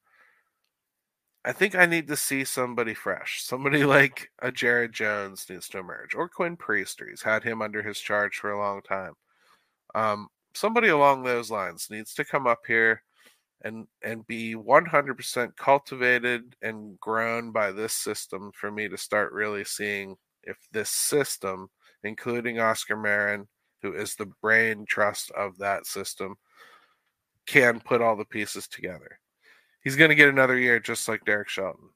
I 1.45 1.53
think 1.53 1.73
I 1.73 1.85
need 1.85 2.09
to 2.09 2.17
see 2.17 2.43
somebody 2.43 2.93
fresh. 2.93 3.41
Somebody 3.41 3.85
like 3.85 4.29
a 4.41 4.51
Jared 4.51 4.91
Jones 4.91 5.45
needs 5.49 5.69
to 5.69 5.79
emerge, 5.79 6.13
or 6.13 6.27
Quinn 6.27 6.57
Priester. 6.57 7.09
He's 7.09 7.21
had 7.21 7.43
him 7.43 7.61
under 7.61 7.81
his 7.81 7.97
charge 7.97 8.35
for 8.35 8.51
a 8.51 8.59
long 8.59 8.81
time. 8.81 9.13
Um, 9.95 10.27
somebody 10.53 10.89
along 10.89 11.23
those 11.23 11.49
lines 11.49 11.87
needs 11.89 12.13
to 12.15 12.25
come 12.25 12.45
up 12.45 12.59
here 12.67 13.03
and 13.63 13.87
and 14.03 14.27
be 14.27 14.53
100% 14.53 15.55
cultivated 15.55 16.55
and 16.61 16.99
grown 16.99 17.51
by 17.51 17.71
this 17.71 17.93
system 17.93 18.51
for 18.53 18.69
me 18.69 18.89
to 18.89 18.97
start 18.97 19.31
really 19.31 19.63
seeing 19.63 20.17
if 20.43 20.57
this 20.73 20.89
system 20.89 21.69
including 22.03 22.59
Oscar 22.59 22.95
Marin 22.97 23.47
who 23.81 23.93
is 23.93 24.15
the 24.15 24.31
brain 24.41 24.85
trust 24.87 25.31
of 25.31 25.57
that 25.57 25.85
system 25.85 26.35
can 27.45 27.79
put 27.79 28.01
all 28.01 28.15
the 28.15 28.25
pieces 28.25 28.67
together. 28.67 29.19
He's 29.83 29.95
going 29.95 30.09
to 30.09 30.15
get 30.15 30.29
another 30.29 30.57
year 30.57 30.79
just 30.79 31.07
like 31.07 31.25
Derek 31.25 31.49
Shelton. 31.49 31.89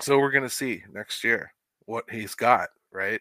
So 0.00 0.18
we're 0.18 0.30
going 0.30 0.44
to 0.44 0.50
see 0.50 0.82
next 0.92 1.24
year 1.24 1.52
what 1.86 2.08
he's 2.10 2.34
got, 2.34 2.68
right? 2.92 3.20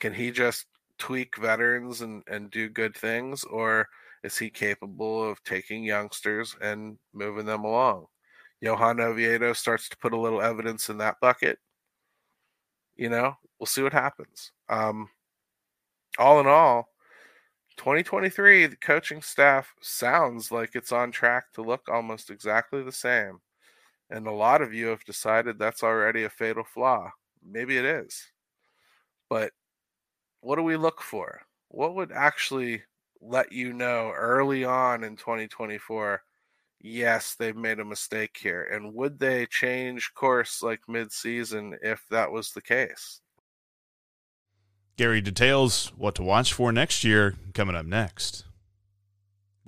Can 0.00 0.12
he 0.12 0.30
just 0.30 0.66
tweak 0.98 1.36
veterans 1.36 2.02
and, 2.02 2.22
and 2.28 2.50
do 2.50 2.68
good 2.68 2.94
things, 2.94 3.44
or 3.44 3.88
is 4.22 4.36
he 4.36 4.50
capable 4.50 5.28
of 5.28 5.42
taking 5.44 5.84
youngsters 5.84 6.56
and 6.60 6.98
moving 7.12 7.46
them 7.46 7.64
along? 7.64 8.06
Johan 8.60 9.00
Oviedo 9.00 9.52
starts 9.52 9.88
to 9.88 9.96
put 9.98 10.12
a 10.12 10.20
little 10.20 10.42
evidence 10.42 10.88
in 10.88 10.98
that 10.98 11.16
bucket. 11.20 11.58
You 12.96 13.08
know, 13.08 13.34
we'll 13.58 13.66
see 13.66 13.82
what 13.82 13.92
happens. 13.92 14.52
Um, 14.68 15.08
all 16.18 16.40
in 16.40 16.46
all, 16.46 16.88
2023, 17.76 18.66
the 18.66 18.76
coaching 18.76 19.22
staff 19.22 19.72
sounds 19.80 20.50
like 20.50 20.74
it's 20.74 20.92
on 20.92 21.12
track 21.12 21.52
to 21.52 21.62
look 21.62 21.88
almost 21.88 22.30
exactly 22.30 22.82
the 22.82 22.92
same. 22.92 23.40
And 24.10 24.26
a 24.26 24.32
lot 24.32 24.62
of 24.62 24.74
you 24.74 24.86
have 24.86 25.04
decided 25.04 25.58
that's 25.58 25.82
already 25.82 26.24
a 26.24 26.30
fatal 26.30 26.64
flaw. 26.64 27.10
Maybe 27.44 27.76
it 27.76 27.84
is. 27.84 28.20
But 29.28 29.52
what 30.40 30.56
do 30.56 30.62
we 30.62 30.76
look 30.76 31.00
for? 31.02 31.42
What 31.68 31.94
would 31.94 32.12
actually 32.12 32.82
let 33.20 33.52
you 33.52 33.72
know 33.72 34.12
early 34.16 34.64
on 34.64 35.04
in 35.04 35.16
2024 35.16 36.22
yes 36.80 37.34
they've 37.34 37.56
made 37.56 37.80
a 37.80 37.84
mistake 37.84 38.36
here 38.40 38.68
and 38.72 38.94
would 38.94 39.18
they 39.18 39.44
change 39.46 40.14
course 40.14 40.62
like 40.62 40.80
mid-season 40.86 41.76
if 41.82 42.04
that 42.10 42.30
was 42.30 42.52
the 42.52 42.62
case 42.62 43.20
gary 44.98 45.22
details 45.22 45.90
what 45.96 46.14
to 46.14 46.22
watch 46.22 46.52
for 46.52 46.70
next 46.70 47.02
year 47.02 47.34
coming 47.54 47.74
up 47.74 47.86
next 47.86 48.44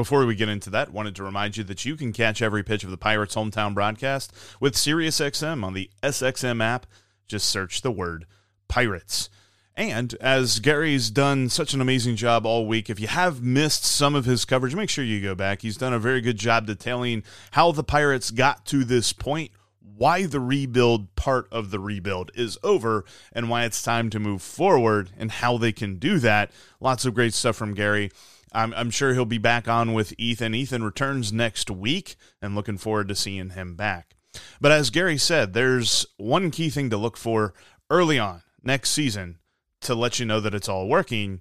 before 0.01 0.25
we 0.25 0.35
get 0.35 0.49
into 0.49 0.71
that, 0.71 0.95
wanted 0.95 1.14
to 1.14 1.23
remind 1.23 1.59
you 1.59 1.64
that 1.64 1.85
you 1.85 1.95
can 1.95 2.11
catch 2.14 2.40
every 2.40 2.62
pitch 2.62 2.85
of 2.85 2.90
the 2.90 2.97
Pirates' 2.97 3.35
hometown 3.35 3.75
broadcast 3.75 4.33
with 4.59 4.73
SiriusXM 4.73 5.62
on 5.62 5.75
the 5.75 5.90
SXM 6.03 6.64
app. 6.64 6.87
Just 7.29 7.51
search 7.51 7.83
the 7.83 7.90
word 7.90 8.25
Pirates. 8.66 9.29
And 9.77 10.14
as 10.14 10.59
Gary's 10.59 11.11
done 11.11 11.51
such 11.51 11.75
an 11.75 11.83
amazing 11.83 12.16
job 12.16 12.47
all 12.47 12.66
week, 12.66 12.88
if 12.88 12.99
you 12.99 13.09
have 13.09 13.43
missed 13.43 13.85
some 13.85 14.14
of 14.14 14.25
his 14.25 14.47
coverage, 14.47 14.75
make 14.75 14.88
sure 14.88 15.05
you 15.05 15.21
go 15.21 15.35
back. 15.35 15.61
He's 15.61 15.77
done 15.77 15.93
a 15.93 15.99
very 15.99 16.23
good 16.23 16.38
job 16.38 16.66
detailing 16.66 17.23
how 17.51 17.71
the 17.71 17.85
Pirates 17.85 18.31
got 18.31 18.64
to 18.69 18.85
this 18.85 19.12
point, 19.12 19.51
why 19.81 20.27
the 20.27 20.40
rebuild 20.40 21.14
part 21.16 21.49
of 21.51 21.71
the 21.71 21.81
rebuild 21.81 22.31
is 22.35 22.59
over, 22.62 23.05
and 23.33 23.49
why 23.49 23.64
it's 23.64 23.83
time 23.83 24.11
to 24.11 24.19
move 24.19 24.43
forward 24.43 25.11
and 25.19 25.31
how 25.31 25.59
they 25.59 25.73
can 25.73 25.97
do 25.99 26.19
that. 26.19 26.51
Lots 26.81 27.05
of 27.05 27.14
great 27.14 27.35
stuff 27.35 27.57
from 27.57 27.75
Gary. 27.75 28.11
I'm, 28.53 28.75
I'm 28.75 28.90
sure 28.90 29.14
he'll 29.14 29.25
be 29.25 29.38
back 29.38 29.69
on 29.69 29.93
with 29.93 30.12
Ethan. 30.19 30.55
Ethan 30.55 30.83
returns 30.83 31.33
next 31.33 31.71
week, 31.71 32.16
and 32.43 32.55
looking 32.55 32.79
forward 32.79 33.09
to 33.09 33.14
seeing 33.14 33.51
him 33.51 33.77
back. 33.77 34.16
But 34.61 34.73
as 34.73 34.90
Gary 34.90 35.19
said, 35.19 35.53
there's 35.53 36.07
one 36.16 36.51
key 36.51 36.71
thing 36.71 36.90
to 36.90 36.97
look 36.97 37.16
for 37.16 37.55
early 37.88 38.19
on 38.19 38.43
next 38.62 38.90
season 38.90 39.38
to 39.81 39.95
let 39.95 40.21
you 40.21 40.27
know 40.27 40.40
that 40.40 40.55
it's 40.55 40.69
all 40.69 40.88
working. 40.88 41.40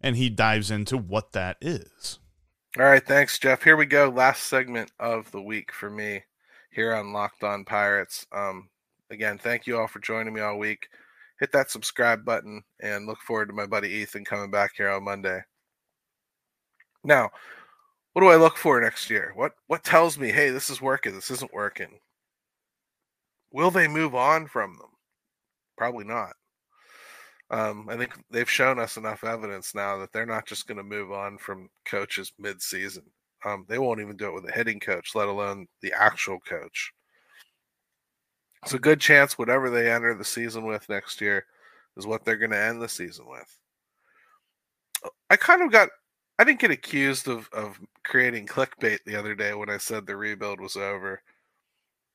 And 0.00 0.16
he 0.16 0.30
dives 0.30 0.70
into 0.70 0.96
what 0.96 1.32
that 1.32 1.56
is. 1.60 2.20
All 2.78 2.84
right. 2.84 3.04
Thanks, 3.04 3.36
Jeff. 3.38 3.64
Here 3.64 3.76
we 3.76 3.86
go. 3.86 4.08
Last 4.08 4.44
segment 4.44 4.92
of 5.00 5.32
the 5.32 5.42
week 5.42 5.72
for 5.72 5.90
me 5.90 6.22
here 6.70 6.94
on 6.94 7.12
Locked 7.12 7.44
On 7.44 7.64
Pirates. 7.64 8.26
Um, 8.32 8.68
again, 9.10 9.38
thank 9.38 9.66
you 9.66 9.78
all 9.78 9.86
for 9.86 10.00
joining 10.00 10.34
me 10.34 10.40
all 10.40 10.58
week. 10.58 10.88
Hit 11.40 11.52
that 11.52 11.70
subscribe 11.70 12.24
button 12.24 12.62
and 12.80 13.06
look 13.06 13.20
forward 13.20 13.48
to 13.48 13.54
my 13.54 13.66
buddy 13.66 13.88
Ethan 13.88 14.24
coming 14.24 14.50
back 14.50 14.72
here 14.76 14.90
on 14.90 15.04
Monday. 15.04 15.40
Now, 17.04 17.30
what 18.12 18.22
do 18.22 18.28
I 18.28 18.36
look 18.36 18.56
for 18.56 18.80
next 18.80 19.08
year? 19.08 19.32
What 19.36 19.52
what 19.68 19.84
tells 19.84 20.18
me, 20.18 20.32
hey, 20.32 20.50
this 20.50 20.70
is 20.70 20.82
working, 20.82 21.14
this 21.14 21.30
isn't 21.30 21.54
working? 21.54 22.00
Will 23.52 23.70
they 23.70 23.88
move 23.88 24.14
on 24.14 24.46
from 24.46 24.76
them? 24.76 24.90
Probably 25.76 26.04
not. 26.04 26.32
Um, 27.50 27.86
I 27.88 27.96
think 27.96 28.12
they've 28.30 28.50
shown 28.50 28.78
us 28.78 28.96
enough 28.96 29.24
evidence 29.24 29.74
now 29.74 29.96
that 29.98 30.12
they're 30.12 30.26
not 30.26 30.46
just 30.46 30.66
going 30.66 30.76
to 30.76 30.82
move 30.82 31.12
on 31.12 31.38
from 31.38 31.70
coaches 31.86 32.32
mid-season. 32.38 33.04
Um, 33.44 33.64
they 33.68 33.78
won't 33.78 34.00
even 34.00 34.16
do 34.16 34.28
it 34.28 34.34
with 34.34 34.48
a 34.48 34.52
hitting 34.52 34.80
coach, 34.80 35.14
let 35.14 35.28
alone 35.28 35.66
the 35.80 35.92
actual 35.92 36.40
coach. 36.40 36.92
It's 38.64 38.74
a 38.74 38.78
good 38.78 39.00
chance 39.00 39.38
whatever 39.38 39.70
they 39.70 39.90
enter 39.90 40.14
the 40.14 40.24
season 40.24 40.64
with 40.64 40.88
next 40.88 41.20
year 41.20 41.46
is 41.96 42.06
what 42.06 42.24
they're 42.24 42.36
going 42.36 42.50
to 42.50 42.58
end 42.58 42.82
the 42.82 42.88
season 42.88 43.26
with. 43.28 43.58
I 45.30 45.36
kind 45.36 45.62
of 45.62 45.70
got, 45.70 45.90
I 46.38 46.44
didn't 46.44 46.60
get 46.60 46.72
accused 46.72 47.28
of, 47.28 47.48
of 47.52 47.78
creating 48.04 48.46
clickbait 48.46 48.98
the 49.06 49.14
other 49.14 49.34
day 49.34 49.54
when 49.54 49.70
I 49.70 49.76
said 49.76 50.06
the 50.06 50.16
rebuild 50.16 50.60
was 50.60 50.76
over, 50.76 51.22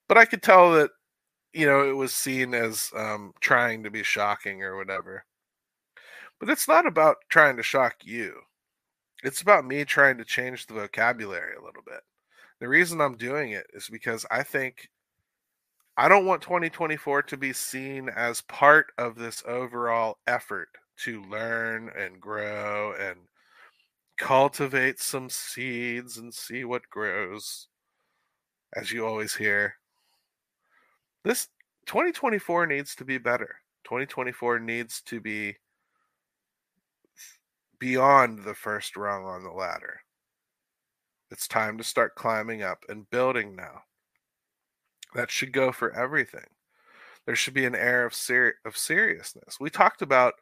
but 0.10 0.18
I 0.18 0.26
could 0.26 0.44
tell 0.44 0.74
that 0.74 0.92
you 1.54 1.68
know, 1.68 1.88
it 1.88 1.96
was 1.96 2.14
seen 2.14 2.54
as 2.54 2.92
um, 2.96 3.34
trying 3.40 3.84
to 3.84 3.92
be 3.92 4.04
shocking 4.04 4.64
or 4.64 4.76
whatever. 4.76 5.24
But 6.40 6.50
it's 6.50 6.68
not 6.68 6.88
about 6.88 7.18
trying 7.30 7.58
to 7.58 7.64
shock 7.64 7.98
you. 8.04 8.42
It's 9.24 9.42
about 9.42 9.66
me 9.66 9.86
trying 9.86 10.18
to 10.18 10.26
change 10.26 10.68
the 10.68 10.74
vocabulary 10.74 11.56
a 11.56 11.64
little 11.64 11.82
bit. 11.86 12.02
The 12.60 12.68
reason 12.68 13.00
I'm 13.00 13.16
doing 13.16 13.52
it 13.52 13.66
is 13.74 13.88
because 13.90 14.26
I 14.30 14.44
think 14.44 14.90
I 15.96 16.10
don't 16.10 16.26
want 16.26 16.42
2024 16.42 17.24
to 17.24 17.38
be 17.38 17.54
seen 17.54 18.10
as 18.10 18.42
part 18.42 18.88
of 18.98 19.16
this 19.16 19.42
overall 19.48 20.18
effort 20.28 20.70
to 20.98 21.24
learn 21.24 21.90
and 21.98 22.20
grow 22.20 22.94
and 23.00 23.18
cultivate 24.18 25.00
some 25.00 25.30
seeds 25.30 26.18
and 26.18 26.34
see 26.34 26.66
what 26.66 26.90
grows, 26.90 27.68
as 28.76 28.92
you 28.92 29.06
always 29.06 29.36
hear. 29.36 29.76
This 31.24 31.48
2024 31.86 32.68
needs 32.68 32.94
to 32.96 33.06
be 33.06 33.18
better. 33.18 33.56
2024 33.86 34.60
needs 34.60 35.02
to 35.04 35.22
be 35.22 35.56
beyond 37.84 38.46
the 38.46 38.54
first 38.54 38.96
rung 38.96 39.26
on 39.26 39.44
the 39.44 39.52
ladder. 39.52 40.00
It's 41.30 41.50
time 41.50 41.78
to 41.78 41.84
start 41.84 42.16
climbing 42.16 42.64
up 42.64 42.86
and 42.88 43.10
building 43.10 43.58
now. 43.58 43.82
That 45.16 45.30
should 45.30 45.52
go 45.52 45.74
for 45.74 45.94
everything. 45.94 46.46
There 47.26 47.36
should 47.36 47.54
be 47.54 47.66
an 47.66 47.76
air 47.76 48.06
of 48.06 48.14
ser- 48.14 48.56
of 48.64 48.78
seriousness. 48.78 49.58
We 49.60 49.70
talked 49.70 50.02
about 50.02 50.36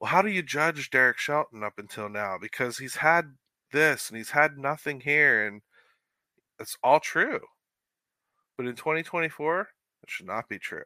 well, 0.00 0.10
how 0.10 0.22
do 0.22 0.30
you 0.30 0.42
judge 0.42 0.88
Derek 0.88 1.18
Shelton 1.18 1.62
up 1.62 1.74
until 1.76 2.08
now? 2.08 2.38
Because 2.40 2.78
he's 2.78 2.96
had 2.96 3.34
this 3.70 4.08
and 4.08 4.16
he's 4.16 4.30
had 4.30 4.56
nothing 4.56 5.00
here, 5.00 5.46
and 5.46 5.60
it's 6.58 6.78
all 6.82 6.98
true. 6.98 7.40
But 8.56 8.66
in 8.66 8.74
2024, 8.74 9.68
it 10.02 10.08
should 10.08 10.26
not 10.26 10.48
be 10.48 10.58
true. 10.58 10.84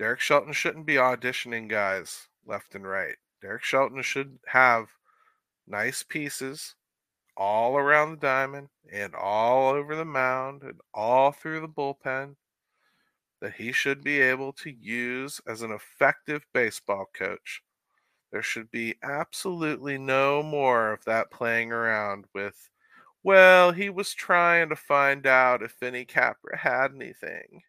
Derek 0.00 0.18
Shelton 0.18 0.52
shouldn't 0.52 0.86
be 0.86 0.94
auditioning 0.94 1.68
guys 1.68 2.26
left 2.44 2.74
and 2.74 2.84
right. 2.84 3.14
Derek 3.42 3.64
Shelton 3.64 4.02
should 4.02 4.38
have 4.46 4.86
nice 5.66 6.04
pieces 6.04 6.76
all 7.36 7.76
around 7.76 8.12
the 8.12 8.16
diamond 8.18 8.68
and 8.92 9.14
all 9.14 9.70
over 9.74 9.96
the 9.96 10.04
mound 10.04 10.62
and 10.62 10.80
all 10.94 11.32
through 11.32 11.60
the 11.60 11.68
bullpen 11.68 12.36
that 13.40 13.54
he 13.54 13.72
should 13.72 14.04
be 14.04 14.20
able 14.20 14.52
to 14.52 14.70
use 14.70 15.40
as 15.48 15.62
an 15.62 15.72
effective 15.72 16.46
baseball 16.54 17.06
coach. 17.12 17.62
There 18.30 18.42
should 18.42 18.70
be 18.70 18.94
absolutely 19.02 19.98
no 19.98 20.42
more 20.42 20.92
of 20.92 21.04
that 21.06 21.32
playing 21.32 21.72
around 21.72 22.26
with, 22.32 22.70
well, 23.24 23.72
he 23.72 23.90
was 23.90 24.14
trying 24.14 24.68
to 24.68 24.76
find 24.76 25.26
out 25.26 25.62
if 25.62 25.76
Vinny 25.80 26.04
Capra 26.04 26.56
had 26.56 26.92
anything. 26.94 27.62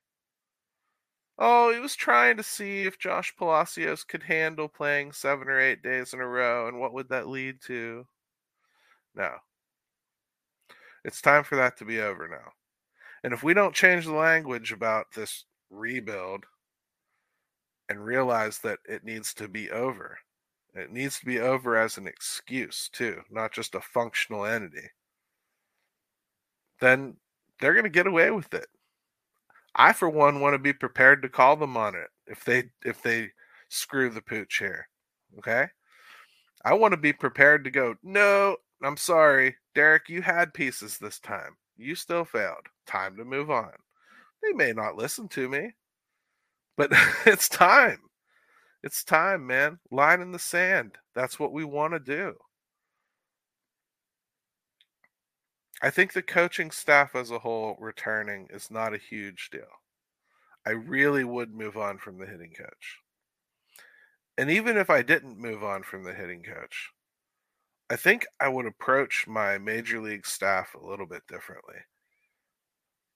Oh, 1.37 1.73
he 1.73 1.79
was 1.79 1.95
trying 1.95 2.37
to 2.37 2.43
see 2.43 2.83
if 2.83 2.99
Josh 2.99 3.35
Palacios 3.35 4.03
could 4.03 4.23
handle 4.23 4.67
playing 4.67 5.11
seven 5.13 5.47
or 5.47 5.59
eight 5.59 5.81
days 5.81 6.13
in 6.13 6.19
a 6.19 6.27
row, 6.27 6.67
and 6.67 6.79
what 6.79 6.93
would 6.93 7.09
that 7.09 7.27
lead 7.27 7.61
to? 7.67 8.05
No. 9.15 9.37
It's 11.03 11.21
time 11.21 11.43
for 11.43 11.55
that 11.55 11.77
to 11.77 11.85
be 11.85 11.99
over 11.99 12.27
now. 12.27 12.53
And 13.23 13.33
if 13.33 13.43
we 13.43 13.53
don't 13.53 13.75
change 13.75 14.05
the 14.05 14.13
language 14.13 14.71
about 14.71 15.07
this 15.15 15.45
rebuild 15.69 16.45
and 17.89 18.05
realize 18.05 18.59
that 18.59 18.79
it 18.85 19.03
needs 19.03 19.33
to 19.35 19.47
be 19.47 19.71
over, 19.71 20.19
it 20.75 20.91
needs 20.91 21.19
to 21.19 21.25
be 21.25 21.39
over 21.39 21.77
as 21.77 21.97
an 21.97 22.07
excuse, 22.07 22.89
too, 22.91 23.21
not 23.31 23.51
just 23.51 23.75
a 23.75 23.81
functional 23.81 24.45
entity, 24.45 24.89
then 26.79 27.15
they're 27.59 27.73
going 27.73 27.83
to 27.83 27.89
get 27.89 28.07
away 28.07 28.29
with 28.31 28.53
it. 28.53 28.67
I 29.75 29.93
for 29.93 30.09
one 30.09 30.39
want 30.39 30.53
to 30.53 30.59
be 30.59 30.73
prepared 30.73 31.21
to 31.21 31.29
call 31.29 31.55
them 31.55 31.77
on 31.77 31.95
it 31.95 32.09
if 32.27 32.43
they 32.45 32.65
if 32.85 33.01
they 33.01 33.31
screw 33.69 34.09
the 34.09 34.21
pooch 34.21 34.57
here. 34.59 34.87
Okay? 35.39 35.67
I 36.65 36.73
want 36.73 36.93
to 36.93 36.97
be 36.97 37.13
prepared 37.13 37.63
to 37.65 37.71
go, 37.71 37.95
"No, 38.03 38.57
I'm 38.83 38.97
sorry. 38.97 39.57
Derek, 39.75 40.09
you 40.09 40.21
had 40.21 40.53
pieces 40.53 40.97
this 40.97 41.19
time. 41.19 41.57
You 41.77 41.95
still 41.95 42.25
failed. 42.25 42.67
Time 42.85 43.17
to 43.17 43.25
move 43.25 43.49
on." 43.51 43.71
They 44.43 44.53
may 44.53 44.73
not 44.73 44.95
listen 44.97 45.27
to 45.29 45.49
me, 45.49 45.71
but 46.77 46.91
it's 47.25 47.49
time. 47.49 47.99
It's 48.83 49.03
time, 49.03 49.47
man. 49.47 49.79
Line 49.91 50.21
in 50.21 50.31
the 50.31 50.39
sand. 50.39 50.97
That's 51.15 51.39
what 51.39 51.53
we 51.53 51.63
want 51.63 51.93
to 51.93 51.99
do. 51.99 52.35
I 55.83 55.89
think 55.89 56.13
the 56.13 56.21
coaching 56.21 56.71
staff 56.71 57.13
as 57.13 57.29
a 57.29 57.39
whole 57.39 57.75
returning 57.77 58.47
is 58.49 58.71
not 58.71 58.93
a 58.93 58.97
huge 58.97 59.49
deal. 59.51 59.67
I 60.65 60.69
really 60.69 61.25
would 61.25 61.53
move 61.53 61.75
on 61.75 61.97
from 61.97 62.17
the 62.17 62.25
hitting 62.25 62.53
coach. 62.57 62.99
And 64.37 64.49
even 64.49 64.77
if 64.77 64.89
I 64.89 65.01
didn't 65.01 65.37
move 65.37 65.61
on 65.61 65.83
from 65.83 66.05
the 66.05 66.13
hitting 66.13 66.41
coach, 66.41 66.89
I 67.89 67.97
think 67.97 68.25
I 68.39 68.47
would 68.47 68.65
approach 68.65 69.27
my 69.27 69.57
major 69.57 69.99
league 69.99 70.25
staff 70.25 70.73
a 70.73 70.87
little 70.87 71.05
bit 71.05 71.23
differently. 71.27 71.75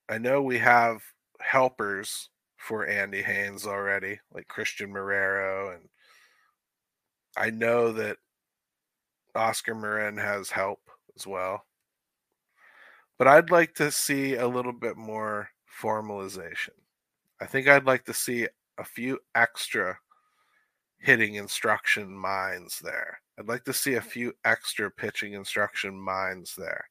I 0.09 0.17
know 0.17 0.41
we 0.41 0.57
have 0.59 1.01
helpers 1.39 2.29
for 2.57 2.85
Andy 2.85 3.21
Haines 3.21 3.65
already, 3.65 4.19
like 4.33 4.49
Christian 4.49 4.91
Marrero, 4.91 5.73
and 5.73 5.87
I 7.37 7.49
know 7.49 7.93
that 7.93 8.17
Oscar 9.35 9.73
Marin 9.73 10.17
has 10.17 10.49
help 10.49 10.81
as 11.15 11.25
well. 11.25 11.63
But 13.17 13.27
I'd 13.27 13.49
like 13.49 13.73
to 13.75 13.91
see 13.91 14.35
a 14.35 14.47
little 14.47 14.73
bit 14.73 14.97
more 14.97 15.49
formalization. 15.81 16.75
I 17.41 17.45
think 17.45 17.67
I'd 17.67 17.85
like 17.85 18.05
to 18.05 18.13
see 18.13 18.47
a 18.77 18.83
few 18.83 19.19
extra 19.35 19.97
hitting 20.99 21.35
instruction 21.35 22.15
minds 22.15 22.79
there. 22.79 23.19
I'd 23.39 23.47
like 23.47 23.63
to 23.65 23.73
see 23.73 23.95
a 23.95 24.01
mm. 24.01 24.05
few 24.05 24.33
extra 24.45 24.89
pitching 24.89 25.33
instruction 25.33 25.97
minds 25.99 26.55
there. 26.55 26.85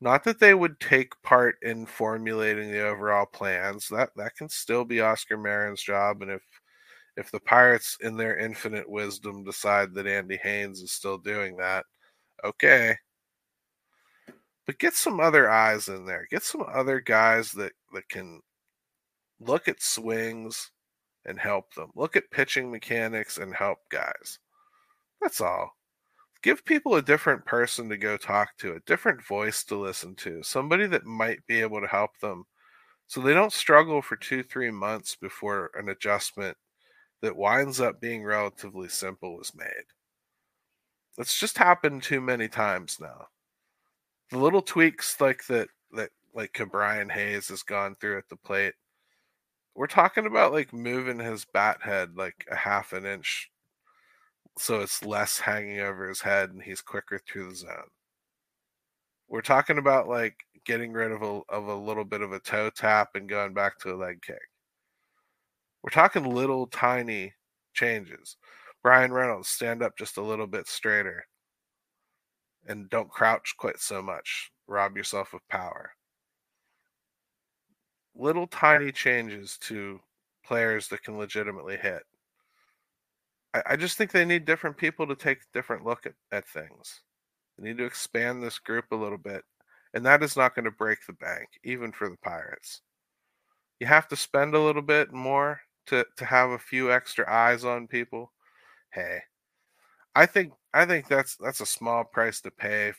Not 0.00 0.24
that 0.24 0.38
they 0.38 0.54
would 0.54 0.78
take 0.78 1.20
part 1.22 1.56
in 1.62 1.84
formulating 1.84 2.70
the 2.70 2.86
overall 2.86 3.26
plans. 3.26 3.88
That 3.88 4.10
that 4.16 4.36
can 4.36 4.48
still 4.48 4.84
be 4.84 5.00
Oscar 5.00 5.36
Marin's 5.36 5.82
job. 5.82 6.22
And 6.22 6.30
if 6.30 6.42
if 7.16 7.32
the 7.32 7.40
Pirates, 7.40 7.96
in 8.00 8.16
their 8.16 8.36
infinite 8.36 8.88
wisdom, 8.88 9.42
decide 9.42 9.92
that 9.94 10.06
Andy 10.06 10.36
Haines 10.36 10.82
is 10.82 10.92
still 10.92 11.18
doing 11.18 11.56
that, 11.56 11.84
okay, 12.44 12.96
but 14.68 14.78
get 14.78 14.92
some 14.92 15.18
other 15.18 15.48
eyes 15.48 15.88
in 15.88 16.04
there. 16.04 16.26
Get 16.30 16.42
some 16.42 16.62
other 16.70 17.00
guys 17.00 17.52
that, 17.52 17.72
that 17.94 18.06
can 18.10 18.42
look 19.40 19.66
at 19.66 19.80
swings 19.80 20.72
and 21.24 21.38
help 21.38 21.72
them. 21.72 21.90
Look 21.94 22.16
at 22.16 22.30
pitching 22.30 22.70
mechanics 22.70 23.38
and 23.38 23.54
help 23.54 23.78
guys. 23.90 24.38
That's 25.22 25.40
all. 25.40 25.70
Give 26.42 26.62
people 26.66 26.96
a 26.96 27.02
different 27.02 27.46
person 27.46 27.88
to 27.88 27.96
go 27.96 28.18
talk 28.18 28.58
to, 28.58 28.74
a 28.74 28.80
different 28.80 29.24
voice 29.24 29.64
to 29.64 29.74
listen 29.74 30.14
to, 30.16 30.42
somebody 30.42 30.86
that 30.88 31.06
might 31.06 31.38
be 31.46 31.62
able 31.62 31.80
to 31.80 31.86
help 31.86 32.18
them 32.20 32.44
so 33.06 33.22
they 33.22 33.32
don't 33.32 33.54
struggle 33.54 34.02
for 34.02 34.16
two, 34.16 34.42
three 34.42 34.70
months 34.70 35.16
before 35.16 35.70
an 35.76 35.88
adjustment 35.88 36.58
that 37.22 37.34
winds 37.34 37.80
up 37.80 38.02
being 38.02 38.22
relatively 38.22 38.90
simple 38.90 39.40
is 39.40 39.54
made. 39.56 39.86
It's 41.16 41.40
just 41.40 41.56
happened 41.56 42.02
too 42.02 42.20
many 42.20 42.48
times 42.48 42.98
now 43.00 43.28
the 44.30 44.38
little 44.38 44.62
tweaks 44.62 45.20
like 45.20 45.46
that 45.46 45.68
that 45.92 46.10
like 46.34 46.52
Ke'Bryan 46.52 47.10
Hayes 47.10 47.48
has 47.48 47.62
gone 47.62 47.96
through 48.00 48.18
at 48.18 48.28
the 48.28 48.36
plate. 48.36 48.74
We're 49.74 49.86
talking 49.86 50.26
about 50.26 50.52
like 50.52 50.72
moving 50.72 51.18
his 51.18 51.46
bat 51.52 51.78
head 51.82 52.16
like 52.16 52.46
a 52.50 52.56
half 52.56 52.92
an 52.92 53.06
inch 53.06 53.50
so 54.58 54.80
it's 54.80 55.04
less 55.04 55.38
hanging 55.38 55.80
over 55.80 56.08
his 56.08 56.20
head 56.20 56.50
and 56.50 56.62
he's 56.62 56.80
quicker 56.80 57.18
through 57.18 57.50
the 57.50 57.56
zone. 57.56 57.90
We're 59.28 59.40
talking 59.40 59.78
about 59.78 60.08
like 60.08 60.36
getting 60.64 60.92
rid 60.92 61.12
of 61.12 61.22
a 61.22 61.40
of 61.48 61.68
a 61.68 61.74
little 61.74 62.04
bit 62.04 62.22
of 62.22 62.32
a 62.32 62.40
toe 62.40 62.70
tap 62.70 63.10
and 63.14 63.28
going 63.28 63.54
back 63.54 63.78
to 63.80 63.94
a 63.94 63.96
leg 63.96 64.20
kick. 64.22 64.40
We're 65.82 65.90
talking 65.90 66.34
little 66.34 66.66
tiny 66.66 67.34
changes. 67.72 68.36
Bryan 68.82 69.12
Reynolds 69.12 69.48
stand 69.48 69.82
up 69.82 69.96
just 69.96 70.16
a 70.16 70.22
little 70.22 70.46
bit 70.46 70.66
straighter 70.66 71.24
and 72.66 72.90
don't 72.90 73.10
crouch 73.10 73.54
quite 73.58 73.78
so 73.80 74.02
much. 74.02 74.50
Rob 74.66 74.96
yourself 74.96 75.32
of 75.32 75.40
power. 75.48 75.92
Little 78.14 78.46
tiny 78.46 78.92
changes 78.92 79.56
to 79.62 80.00
players 80.44 80.88
that 80.88 81.02
can 81.02 81.16
legitimately 81.16 81.76
hit. 81.76 82.02
I, 83.54 83.62
I 83.66 83.76
just 83.76 83.96
think 83.96 84.10
they 84.10 84.24
need 84.24 84.44
different 84.44 84.76
people 84.76 85.06
to 85.06 85.14
take 85.14 85.38
a 85.38 85.54
different 85.54 85.84
look 85.84 86.06
at, 86.06 86.14
at 86.32 86.48
things. 86.48 87.02
They 87.58 87.68
need 87.68 87.78
to 87.78 87.84
expand 87.84 88.42
this 88.42 88.58
group 88.58 88.86
a 88.90 88.96
little 88.96 89.18
bit. 89.18 89.42
And 89.94 90.04
that 90.04 90.22
is 90.22 90.36
not 90.36 90.54
going 90.54 90.66
to 90.66 90.70
break 90.70 90.98
the 91.06 91.14
bank, 91.14 91.48
even 91.64 91.92
for 91.92 92.08
the 92.08 92.18
Pirates. 92.18 92.82
You 93.80 93.86
have 93.86 94.08
to 94.08 94.16
spend 94.16 94.54
a 94.54 94.60
little 94.60 94.82
bit 94.82 95.12
more 95.12 95.60
to, 95.86 96.04
to 96.16 96.24
have 96.24 96.50
a 96.50 96.58
few 96.58 96.92
extra 96.92 97.30
eyes 97.30 97.64
on 97.64 97.86
people. 97.86 98.32
Hey, 98.92 99.20
I 100.14 100.26
think 100.26 100.52
I 100.72 100.84
think 100.84 101.08
that's 101.08 101.36
that's 101.36 101.60
a 101.60 101.66
small 101.66 102.04
price 102.04 102.40
to 102.42 102.50
pay. 102.50 102.92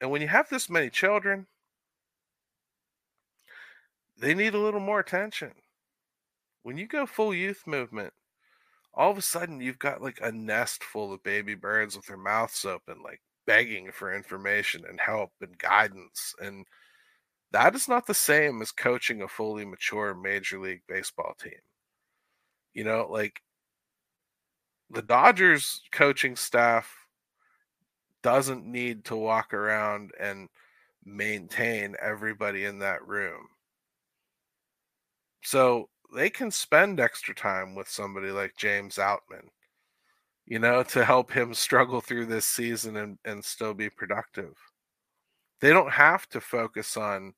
And 0.00 0.10
when 0.10 0.22
you 0.22 0.28
have 0.28 0.48
this 0.48 0.70
many 0.70 0.90
children, 0.90 1.46
they 4.16 4.34
need 4.34 4.54
a 4.54 4.58
little 4.58 4.80
more 4.80 5.00
attention. 5.00 5.52
When 6.62 6.76
you 6.78 6.86
go 6.86 7.06
full 7.06 7.34
youth 7.34 7.66
movement, 7.66 8.12
all 8.94 9.10
of 9.10 9.18
a 9.18 9.22
sudden 9.22 9.60
you've 9.60 9.78
got 9.78 10.02
like 10.02 10.20
a 10.22 10.32
nest 10.32 10.84
full 10.84 11.12
of 11.12 11.22
baby 11.22 11.54
birds 11.54 11.96
with 11.96 12.06
their 12.06 12.16
mouths 12.16 12.64
open, 12.64 13.02
like 13.02 13.20
begging 13.46 13.90
for 13.92 14.14
information 14.14 14.84
and 14.88 15.00
help 15.00 15.32
and 15.40 15.58
guidance. 15.58 16.34
And 16.40 16.66
that 17.52 17.74
is 17.74 17.88
not 17.88 18.06
the 18.06 18.14
same 18.14 18.60
as 18.60 18.72
coaching 18.72 19.22
a 19.22 19.28
fully 19.28 19.64
mature 19.64 20.14
Major 20.14 20.60
League 20.60 20.82
Baseball 20.88 21.34
team. 21.40 21.60
You 22.74 22.84
know, 22.84 23.08
like 23.10 23.40
the 24.90 25.02
Dodgers 25.02 25.82
coaching 25.92 26.36
staff 26.36 26.94
doesn't 28.22 28.66
need 28.66 29.04
to 29.06 29.16
walk 29.16 29.54
around 29.54 30.12
and 30.18 30.48
maintain 31.04 31.94
everybody 32.00 32.64
in 32.64 32.78
that 32.80 33.06
room. 33.06 33.48
So 35.42 35.88
they 36.14 36.30
can 36.30 36.50
spend 36.50 37.00
extra 37.00 37.34
time 37.34 37.74
with 37.74 37.88
somebody 37.88 38.30
like 38.30 38.56
James 38.56 38.96
Outman, 38.96 39.48
you 40.46 40.58
know, 40.58 40.82
to 40.84 41.04
help 41.04 41.30
him 41.30 41.54
struggle 41.54 42.00
through 42.00 42.26
this 42.26 42.46
season 42.46 42.96
and, 42.96 43.18
and 43.24 43.44
still 43.44 43.74
be 43.74 43.90
productive. 43.90 44.54
They 45.60 45.70
don't 45.70 45.92
have 45.92 46.28
to 46.30 46.40
focus 46.40 46.96
on 46.96 47.34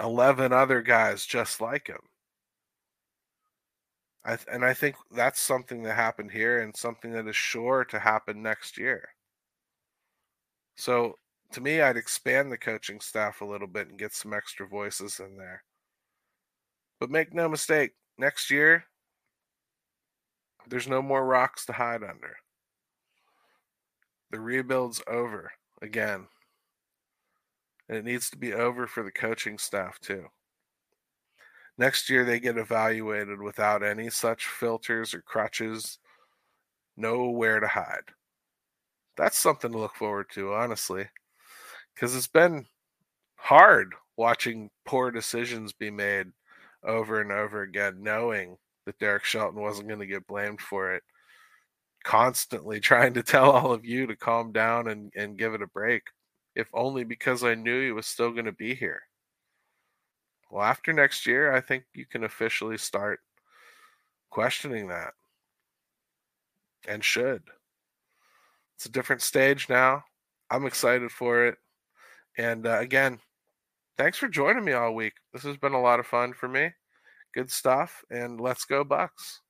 11 0.00 0.52
other 0.52 0.82
guys 0.82 1.24
just 1.26 1.60
like 1.60 1.86
him. 1.88 2.00
I 4.26 4.30
th- 4.34 4.48
and 4.50 4.64
I 4.64 4.74
think 4.74 4.96
that's 5.12 5.40
something 5.40 5.84
that 5.84 5.94
happened 5.94 6.32
here 6.32 6.60
and 6.60 6.76
something 6.76 7.12
that 7.12 7.28
is 7.28 7.36
sure 7.36 7.84
to 7.86 7.98
happen 8.00 8.42
next 8.42 8.76
year. 8.76 9.08
So 10.76 11.14
to 11.52 11.60
me, 11.60 11.80
I'd 11.80 11.96
expand 11.96 12.50
the 12.50 12.58
coaching 12.58 13.00
staff 13.00 13.40
a 13.40 13.44
little 13.44 13.68
bit 13.68 13.88
and 13.88 13.98
get 13.98 14.12
some 14.12 14.34
extra 14.34 14.66
voices 14.66 15.20
in 15.20 15.36
there. 15.36 15.62
But 16.98 17.10
make 17.10 17.32
no 17.32 17.48
mistake, 17.48 17.92
next 18.18 18.50
year, 18.50 18.84
there's 20.68 20.88
no 20.88 21.00
more 21.00 21.24
rocks 21.24 21.64
to 21.66 21.72
hide 21.72 22.02
under. 22.02 22.36
The 24.32 24.40
rebuild's 24.40 25.00
over 25.06 25.52
again. 25.80 26.26
And 27.88 27.96
it 27.96 28.04
needs 28.04 28.28
to 28.30 28.36
be 28.36 28.52
over 28.52 28.88
for 28.88 29.04
the 29.04 29.12
coaching 29.12 29.58
staff, 29.58 30.00
too. 30.00 30.26
Next 31.78 32.08
year, 32.08 32.24
they 32.24 32.40
get 32.40 32.56
evaluated 32.56 33.40
without 33.40 33.82
any 33.82 34.08
such 34.08 34.46
filters 34.46 35.12
or 35.12 35.20
crutches, 35.20 35.98
nowhere 36.96 37.60
to 37.60 37.68
hide. 37.68 38.12
That's 39.16 39.38
something 39.38 39.72
to 39.72 39.78
look 39.78 39.94
forward 39.94 40.26
to, 40.32 40.54
honestly, 40.54 41.06
because 41.94 42.14
it's 42.16 42.26
been 42.26 42.66
hard 43.36 43.94
watching 44.16 44.70
poor 44.86 45.10
decisions 45.10 45.72
be 45.72 45.90
made 45.90 46.28
over 46.84 47.20
and 47.20 47.32
over 47.32 47.62
again, 47.62 48.02
knowing 48.02 48.56
that 48.86 48.98
Derek 48.98 49.24
Shelton 49.24 49.60
wasn't 49.60 49.88
going 49.88 50.00
to 50.00 50.06
get 50.06 50.26
blamed 50.26 50.60
for 50.60 50.94
it. 50.94 51.02
Constantly 52.04 52.80
trying 52.80 53.14
to 53.14 53.22
tell 53.22 53.50
all 53.50 53.72
of 53.72 53.84
you 53.84 54.06
to 54.06 54.16
calm 54.16 54.52
down 54.52 54.88
and, 54.88 55.12
and 55.16 55.38
give 55.38 55.54
it 55.54 55.62
a 55.62 55.66
break, 55.66 56.02
if 56.54 56.68
only 56.72 57.04
because 57.04 57.44
I 57.44 57.54
knew 57.54 57.82
he 57.84 57.92
was 57.92 58.06
still 58.06 58.30
going 58.32 58.46
to 58.46 58.52
be 58.52 58.74
here. 58.74 59.02
Well, 60.50 60.64
after 60.64 60.92
next 60.92 61.26
year, 61.26 61.52
I 61.52 61.60
think 61.60 61.84
you 61.94 62.06
can 62.06 62.24
officially 62.24 62.78
start 62.78 63.20
questioning 64.30 64.88
that 64.88 65.12
and 66.88 67.04
should. 67.04 67.42
It's 68.76 68.86
a 68.86 68.90
different 68.90 69.22
stage 69.22 69.68
now. 69.68 70.04
I'm 70.50 70.66
excited 70.66 71.10
for 71.10 71.46
it. 71.46 71.56
And 72.38 72.66
uh, 72.66 72.78
again, 72.78 73.18
thanks 73.96 74.18
for 74.18 74.28
joining 74.28 74.64
me 74.64 74.72
all 74.72 74.94
week. 74.94 75.14
This 75.32 75.42
has 75.42 75.56
been 75.56 75.72
a 75.72 75.80
lot 75.80 76.00
of 76.00 76.06
fun 76.06 76.32
for 76.32 76.48
me. 76.48 76.70
Good 77.34 77.50
stuff. 77.50 78.04
And 78.10 78.40
let's 78.40 78.64
go, 78.64 78.84
Bucs. 78.84 79.40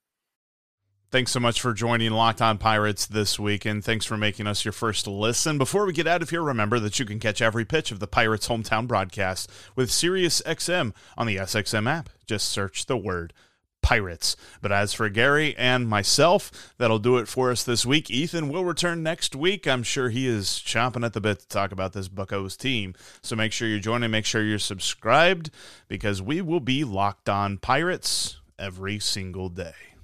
Thanks 1.17 1.33
so 1.33 1.41
much 1.41 1.63
for 1.63 1.73
joining 1.73 2.13
Locked 2.13 2.43
On 2.43 2.59
Pirates 2.59 3.07
this 3.07 3.39
week, 3.39 3.65
and 3.65 3.83
thanks 3.83 4.05
for 4.05 4.19
making 4.19 4.47
us 4.47 4.67
your 4.67 4.73
first 4.73 5.07
listen. 5.07 5.57
Before 5.57 5.87
we 5.87 5.95
get 5.95 6.07
out 6.07 6.21
of 6.21 6.29
here, 6.29 6.43
remember 6.43 6.79
that 6.79 6.99
you 6.99 7.07
can 7.07 7.19
catch 7.19 7.41
every 7.41 7.65
pitch 7.65 7.91
of 7.91 8.01
the 8.01 8.07
Pirates' 8.07 8.49
hometown 8.49 8.87
broadcast 8.87 9.51
with 9.75 9.89
SiriusXM 9.89 10.93
on 11.17 11.27
the 11.27 11.37
SXM 11.37 11.91
app. 11.91 12.11
Just 12.27 12.51
search 12.51 12.85
the 12.85 12.99
word 12.99 13.33
Pirates. 13.81 14.37
But 14.61 14.73
as 14.73 14.93
for 14.93 15.09
Gary 15.09 15.57
and 15.57 15.89
myself, 15.89 16.75
that'll 16.77 16.99
do 16.99 17.17
it 17.17 17.29
for 17.29 17.51
us 17.51 17.65
this 17.65 17.87
week. 17.87 18.11
Ethan 18.11 18.51
will 18.51 18.67
return 18.67 19.03
next 19.03 19.35
week. 19.35 19.67
I'm 19.67 19.85
sure 19.85 20.11
he 20.11 20.29
is 20.29 20.49
chomping 20.49 21.03
at 21.03 21.15
the 21.15 21.23
bit 21.23 21.39
to 21.39 21.49
talk 21.49 21.73
about 21.73 21.95
this 21.95 22.11
Buccos 22.11 22.59
team. 22.59 22.95
So 23.23 23.35
make 23.35 23.53
sure 23.53 23.67
you're 23.67 23.79
joining, 23.79 24.11
make 24.11 24.27
sure 24.27 24.43
you're 24.43 24.59
subscribed, 24.59 25.49
because 25.89 26.21
we 26.21 26.43
will 26.43 26.61
be 26.61 26.85
locked 26.85 27.31
on 27.31 27.57
Pirates 27.57 28.39
every 28.59 28.99
single 28.99 29.49
day. 29.49 29.96